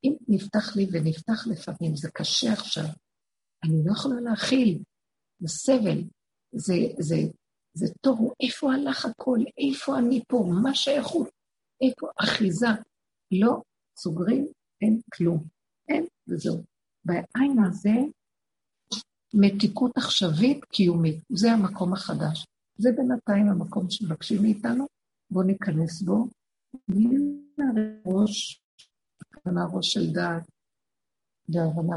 [0.05, 2.85] אם נפתח לי ונפתח לפעמים, זה קשה עכשיו.
[3.65, 4.83] אני לא יכולה להכיל,
[5.41, 6.05] זה סבל,
[6.53, 7.17] זה, זה,
[7.75, 11.29] זה תוהו, איפה הלך הכל, איפה אני פה, מה שייכות,
[11.83, 12.67] איפה אחיזה.
[13.33, 13.63] לא
[13.99, 14.47] סוגרים,
[14.83, 15.45] אין כלום.
[15.89, 16.63] אין, וזהו.
[17.05, 17.91] בעין הזה
[19.35, 21.21] מתיקות עכשווית קיומית.
[21.33, 22.47] זה המקום החדש.
[22.79, 24.87] זה בינתיים המקום שמבקשים מאיתנו,
[25.31, 26.29] בואו ניכנס בו,
[26.89, 27.07] בלי
[28.07, 28.61] ראש,
[29.21, 30.47] הכוונה ראש של דעת
[31.49, 31.97] והבנה.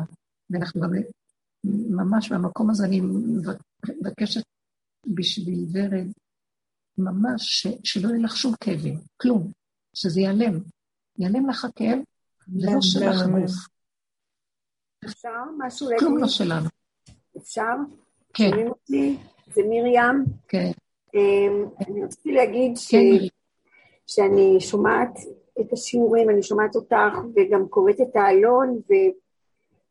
[0.50, 0.90] ואנחנו גם
[1.90, 3.02] ממש במקום הזה אני
[3.88, 4.42] מבקשת
[5.06, 6.08] בשביל ורד,
[6.98, 9.52] ממש ש, שלא יהיה לך שום כאבים, כלום,
[9.94, 10.60] שזה ייעלם.
[11.20, 12.00] ייעלם לך הכאב,
[12.48, 13.52] ולא שלך הגוף.
[15.06, 15.88] אפשר משהו?
[16.00, 16.70] כלום לא שלנו.
[17.38, 17.76] אפשר?
[18.34, 18.50] כן.
[18.50, 19.18] שומעים אותי?
[19.54, 20.26] זה מרים.
[20.48, 20.72] כן.
[21.14, 22.92] אמ, אני רציתי להגיד ש...
[22.92, 23.26] כן.
[24.08, 25.20] שאני שומעת
[25.62, 28.82] את השיעורים, אני שומעת אותך וגם קוראת את העלון,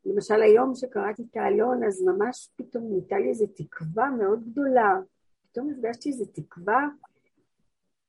[0.06, 4.94] ולמשל היום שקראתי את העלון, אז ממש פתאום נהייתה לי איזו תקווה מאוד גדולה.
[5.50, 6.86] פתאום הרגשתי איזו תקווה,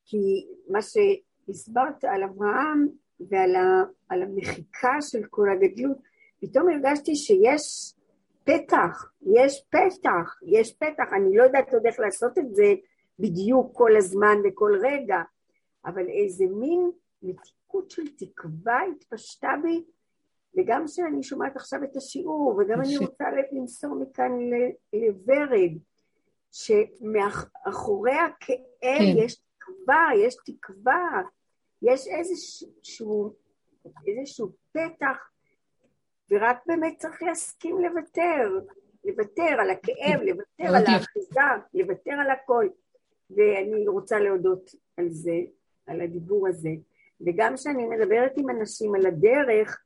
[0.06, 2.88] כי מה שהסברת על אברהם
[3.20, 5.98] ועל ה, על המחיקה של כל הגדלות,
[6.42, 7.94] פתאום הרגשתי שיש
[8.44, 12.74] פתח, יש פתח, יש פתח, אני לא יודעת עוד איך לעשות את זה
[13.20, 15.18] בדיוק כל הזמן וכל רגע,
[15.86, 16.92] אבל איזה מין
[17.24, 19.84] מתיקות של תקווה התפשטה בי,
[20.58, 24.32] וגם כשאני שומעת עכשיו את השיעור, וגם אני רוצה למסור מכאן
[24.94, 25.72] לוורד,
[26.52, 29.18] שמאחורי הכאב כן.
[29.18, 31.22] יש תקווה, יש תקווה,
[31.82, 33.34] יש איזשהו,
[34.08, 35.18] איזשהו פתח
[36.32, 38.60] ורק באמת צריך להסכים לוותר,
[39.06, 41.40] לוותר על הכאב, לוותר על האחיזה,
[41.74, 42.68] לוותר על הכל.
[43.30, 45.40] ואני רוצה להודות על זה,
[45.88, 46.70] על הדיבור הזה.
[47.22, 49.82] וגם כשאני מדברת עם אנשים על הדרך,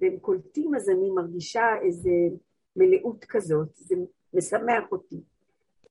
[0.00, 2.10] והם קולטים, אז אני מרגישה איזו
[2.76, 3.94] מלאות כזאת, זה
[4.34, 5.20] משמח אותי.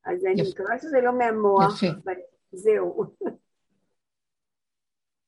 [0.05, 0.49] אז אני.
[0.49, 1.97] מקווה שזה לא מהמוח, יפה.
[2.03, 2.13] אבל
[2.51, 3.03] זהו.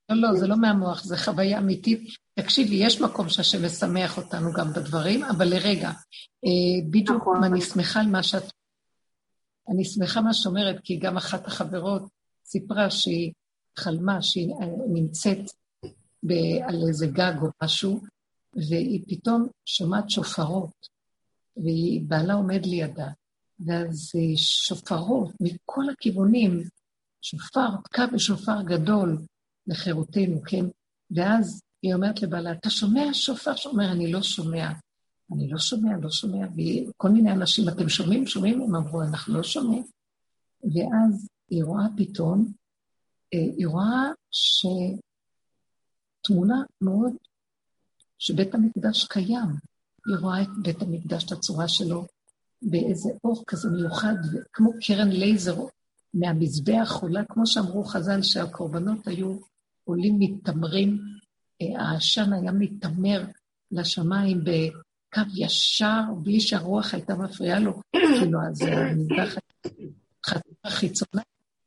[0.09, 1.99] לא, לא, זה לא מהמוח, זה חוויה אמיתית.
[2.33, 5.89] תקשיבי, יש מקום שהשם משמח אותנו גם בדברים, אבל לרגע,
[6.45, 7.43] אה, בדיוק, נכון.
[7.43, 8.43] אני שמחה על מה שאת...
[9.69, 12.03] אני שמחה מה שאומרת, כי גם אחת החברות
[12.45, 13.33] סיפרה שהיא
[13.79, 15.51] חלמה שהיא אה, נמצאת
[16.23, 18.01] ב- על איזה גג או משהו,
[18.55, 20.89] והיא פתאום שומעת שופרות,
[21.57, 23.07] ובעלה עומד לידה,
[23.65, 26.63] ואז אה, שופרות מכל הכיוונים,
[27.21, 29.17] שופר, תקע בשופר גדול
[29.67, 30.65] לחירותנו, כן?
[31.11, 33.51] ואז היא אומרת לבעלה, אתה שומע שופר?
[33.51, 34.71] הוא אומר, אני לא שומע.
[35.33, 36.47] אני לא שומע, לא שומע.
[36.47, 38.27] וכל מיני אנשים, אתם שומעים?
[38.27, 38.61] שומעים?
[38.61, 39.83] הם אמרו, אנחנו לא שומעים.
[40.63, 42.51] ואז היא רואה פתאום,
[43.33, 44.11] אה, היא רואה
[46.21, 47.13] שתמונה מאוד,
[48.21, 49.49] שבית המקדש קיים.
[50.07, 52.05] היא רואה את בית המקדש, את הצורה שלו,
[52.61, 54.15] באיזה אור כזה מיוחד,
[54.53, 55.55] כמו קרן לייזר
[56.13, 59.35] מהמזבח עולה, כמו שאמרו חז"ל, שהקורבנות היו
[59.83, 61.01] עולים מתמרים,
[61.61, 63.23] אה, העשן היה מתעמר
[63.71, 67.81] לשמיים בקו ישר, בלי שהרוח הייתה מפריעה לו,
[68.19, 69.35] כאילו, אז המזבח
[70.25, 71.21] חתיכה חיצונה,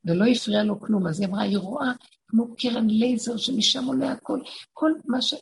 [0.05, 1.07] ולא הפריע לו כלום.
[1.07, 1.93] אז היא אמרה, היא רואה
[2.29, 4.41] כמו קרן לייזר שמשם עולה הכל,
[4.73, 5.35] כל מה ש...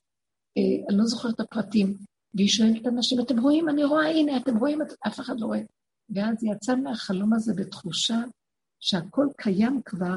[0.59, 1.97] אה, אני לא זוכרת את הפרטים,
[2.35, 3.69] והיא שואלת אנשים, אתם רואים?
[3.69, 4.79] אני רואה, הנה, אתם רואים?
[5.07, 5.61] אף אחד לא רואה.
[6.11, 8.19] ואז היא יצאה מהחלום הזה בתחושה
[8.81, 10.17] שהכל קיים כבר,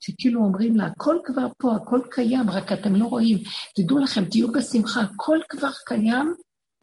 [0.00, 3.38] שכאילו אומרים לה, הכל כבר פה, הכל קיים, רק אתם לא רואים.
[3.76, 6.34] תדעו לכם, תהיו בשמחה, הכל כבר קיים,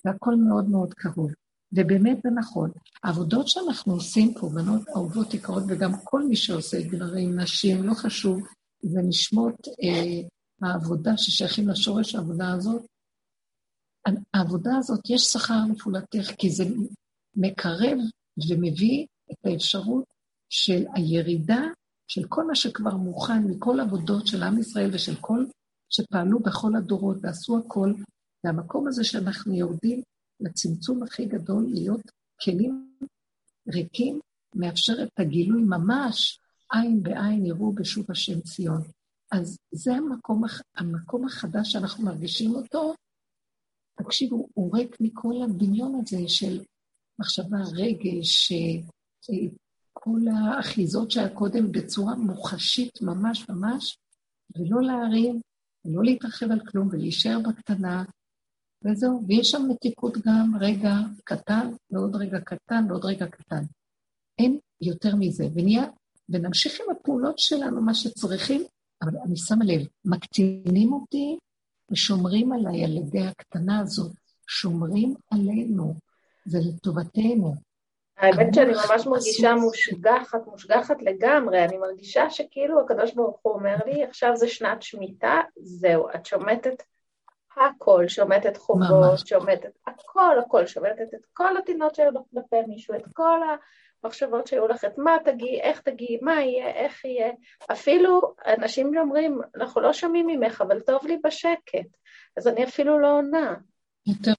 [0.06, 1.32] והכל מאוד מאוד קרוב.
[1.74, 2.72] ובאמת זה נכון.
[3.04, 8.42] העבודות שאנחנו עושים פה, בנות אהובות יקרות, וגם כל מי שעושה, גברים, נשים, לא חשוב,
[8.82, 10.28] זה נשמות אה,
[10.64, 12.86] העבודה ששייכים לשורש העבודה הזאת.
[14.34, 16.64] העבודה הזאת, יש שכר לפעולתך, כי זה
[17.36, 17.97] מקרב
[18.49, 20.03] ומביא את האפשרות
[20.49, 21.61] של הירידה
[22.07, 25.45] של כל מה שכבר מוכן מכל עבודות של עם ישראל ושל כל
[25.89, 27.93] שפעלו בכל הדורות ועשו הכל,
[28.43, 30.01] והמקום הזה שאנחנו יורדים
[30.39, 32.01] לצמצום הכי גדול, להיות
[32.41, 32.97] כלים
[33.74, 34.20] ריקים,
[34.55, 36.39] מאפשר את הגילוי ממש
[36.72, 38.82] עין בעין יראו בשוב השם ציון.
[39.34, 40.44] אז זה המקום,
[40.78, 42.94] המקום החדש שאנחנו מרגישים אותו.
[43.96, 46.64] תקשיבו, הוא ריק מכל הדמיון הזה של
[47.20, 48.52] מחשבה, רגש,
[49.94, 53.98] כל האחיזות שהיה קודם בצורה מוחשית ממש ממש,
[54.56, 55.42] ולא להרים,
[55.86, 58.04] ולא להתרחב על כלום, ולהישאר בקטנה,
[58.86, 59.24] וזהו.
[59.28, 63.64] ויש שם מתיקות גם, רגע קטן, ועוד רגע קטן, ועוד רגע קטן.
[64.40, 65.48] אין יותר מזה.
[65.56, 65.86] ונהיה,
[66.30, 68.64] ונמשיך עם הפעולות שלנו, מה שצריכים,
[69.04, 71.38] אבל אני שמה לב, מקטינים אותי
[71.91, 74.12] ושומרים עליי על ידי הקטנה הזאת.
[74.47, 75.93] שומרים עלינו,
[76.45, 77.56] זה לטובתנו.
[78.18, 84.04] האמת שאני ממש מרגישה מושגחת, מושגחת לגמרי, אני מרגישה שכאילו הקדוש ברוך הוא אומר לי,
[84.04, 86.84] עכשיו זה שנת שמיטה, זהו, את שומטת
[87.58, 93.06] הכל, שומטת חובות, שומטת הכל, הכל, שומטת את כל הטינות שהיו לך כלפי מישהו, את
[93.14, 93.39] כל
[94.04, 97.32] המחשבות שהיו לך, את מה תגיעי, איך תגיעי, מה יהיה, איך יהיה,
[97.72, 98.22] אפילו
[98.58, 101.97] אנשים שאומרים, אנחנו לא שומעים ממך, אבל טוב לי בשקט,
[102.38, 103.56] אז אני אפילו לא עונה.
[104.08, 104.34] יותר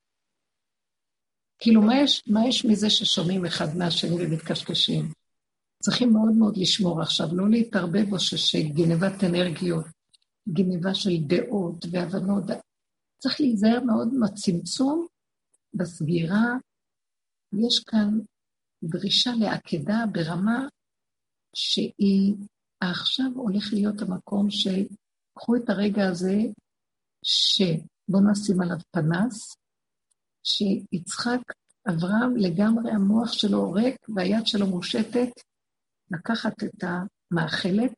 [1.58, 5.04] כאילו, מה יש, מה יש מזה ששומעים אחד מהשני ומתקשקשים?
[5.82, 9.84] צריכים מאוד מאוד לשמור עכשיו, לא להתערבב או שגנבת אנרגיות,
[10.48, 12.44] גנבה של דעות והבנות.
[13.18, 15.06] צריך להיזהר מאוד מהצמצום,
[15.74, 16.46] בסגירה.
[17.52, 18.18] יש כאן
[18.88, 20.66] דרישה לעקדה ברמה
[21.56, 22.34] שהיא
[22.80, 24.84] עכשיו הולך להיות המקום של,
[25.38, 26.36] קחו את הרגע הזה,
[27.24, 29.56] שבואו נשים עליו פנס,
[30.42, 31.40] שיצחק,
[31.88, 35.28] אברהם לגמרי המוח שלו ריק והיד שלו מושטת,
[36.10, 37.94] לקחת את המאכלת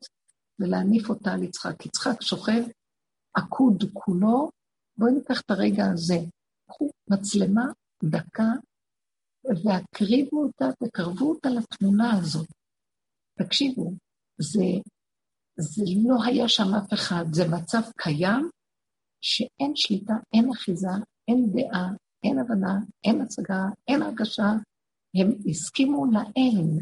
[0.59, 1.85] ולהניף אותה על יצחק.
[1.85, 2.63] יצחק שוכב
[3.33, 4.49] עקוד כולו,
[4.97, 6.17] בואו ניקח את הרגע הזה.
[6.69, 7.65] קחו מצלמה,
[8.03, 8.51] דקה,
[9.63, 12.47] והקריבו אותה, תקרבו אותה לתמונה הזאת.
[13.39, 13.91] תקשיבו,
[14.37, 14.65] זה,
[15.57, 18.49] זה לא היה שם אף אחד, זה מצב קיים
[19.21, 20.89] שאין שליטה, אין אחיזה,
[21.27, 21.87] אין דעה,
[22.23, 24.51] אין הבנה, אין הצגה, אין הרגשה,
[25.15, 26.79] הם הסכימו לאין.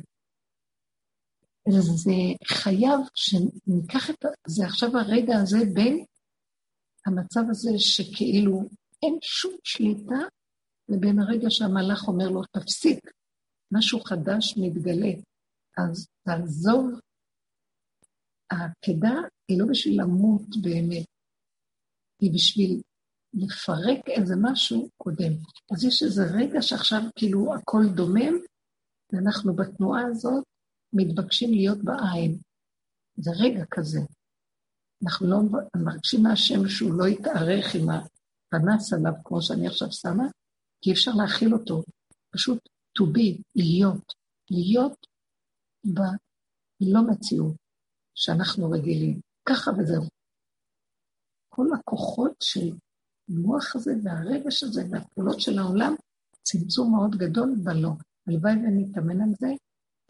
[1.70, 2.12] זה
[2.44, 6.06] חייב שניקח את זה עכשיו הרגע הזה בין
[7.06, 8.62] המצב הזה שכאילו
[9.04, 10.20] אין שום שליטה,
[10.90, 13.00] לבין הרגע שהמלאך אומר לו, תפסיק,
[13.72, 15.12] משהו חדש מתגלה.
[15.78, 17.00] אז תעזוב.
[18.52, 19.16] העקדה
[19.48, 21.06] היא לא בשביל למות באמת,
[22.22, 22.82] היא בשביל
[23.34, 25.34] לפרק איזה משהו קודם.
[25.74, 28.34] אז יש איזה רגע שעכשיו כאילו הכל דומם,
[29.14, 30.44] ואנחנו בתנועה הזאת
[30.94, 32.38] מתבקשים להיות בעין.
[33.18, 34.00] זה רגע כזה.
[35.04, 35.38] אנחנו לא
[35.78, 40.26] מרגישים מהשם שהוא לא יתארך עם הפנס עליו, כמו שאני עכשיו שמה,
[40.86, 41.84] כי אפשר להכיל אותו.
[42.34, 42.60] פשוט
[43.00, 44.14] to be, להיות.
[44.52, 45.08] להיות
[45.86, 47.56] בלא מציאות
[48.16, 49.20] שאנחנו רגילים.
[49.50, 50.04] ככה וזהו.
[51.50, 52.76] כל הכוחות של
[53.30, 55.96] המוח הזה והרגש הזה והפעולות של העולם,
[56.44, 57.92] צמצום מאוד גדול בלא.
[58.28, 59.48] הלוואי ונתאמן על זה,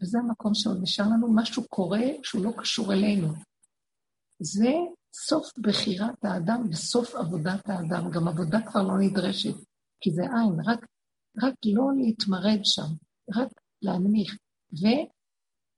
[0.02, 3.28] וזה המקום שעוד נשאר לנו, משהו קורה שהוא לא קשור אלינו.
[4.42, 4.72] זה
[5.14, 8.10] סוף בחירת האדם וסוף עבודת האדם.
[8.10, 9.54] גם עבודה כבר לא נדרשת,
[10.06, 10.86] כי זה עין, רק,
[11.42, 12.94] רק לא להתמרד שם,
[13.36, 13.48] רק
[13.82, 14.36] להנמיך.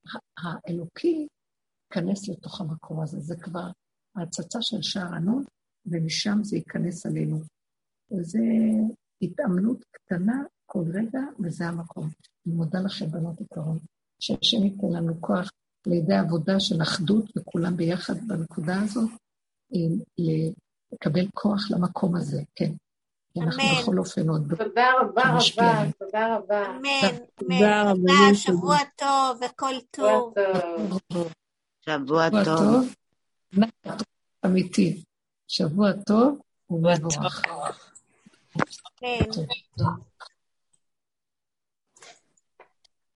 [0.04, 1.26] והאלוקי
[1.90, 3.70] ייכנס לתוך המקום הזה, זה כבר
[4.16, 5.44] ההצצה של שער הנון,
[5.86, 7.36] ומשם זה ייכנס עלינו.
[8.10, 8.38] וזו
[9.22, 12.08] התאמנות קטנה כל רגע, וזה המקום.
[12.46, 13.82] אני מודה לכם, בנות יקרות,
[14.20, 15.50] שהשם ייתן לנו כוח
[15.86, 19.10] לידי עבודה של אחדות וכולם ביחד בנקודה הזאת,
[20.18, 22.72] לקבל כוח למקום הזה, כן.
[23.36, 24.54] אנחנו בכל אופן עוד...
[24.58, 26.66] תודה רבה רבה, תודה רבה.
[26.66, 26.88] אמן,
[27.42, 27.94] אמן.
[27.94, 30.34] תודה, שבוע טוב וכל טוב.
[31.80, 32.94] שבוע טוב.
[34.46, 35.02] אמיתי.
[35.48, 36.38] שבוע טוב
[36.70, 37.42] ומבורך.
[39.02, 40.07] אמן.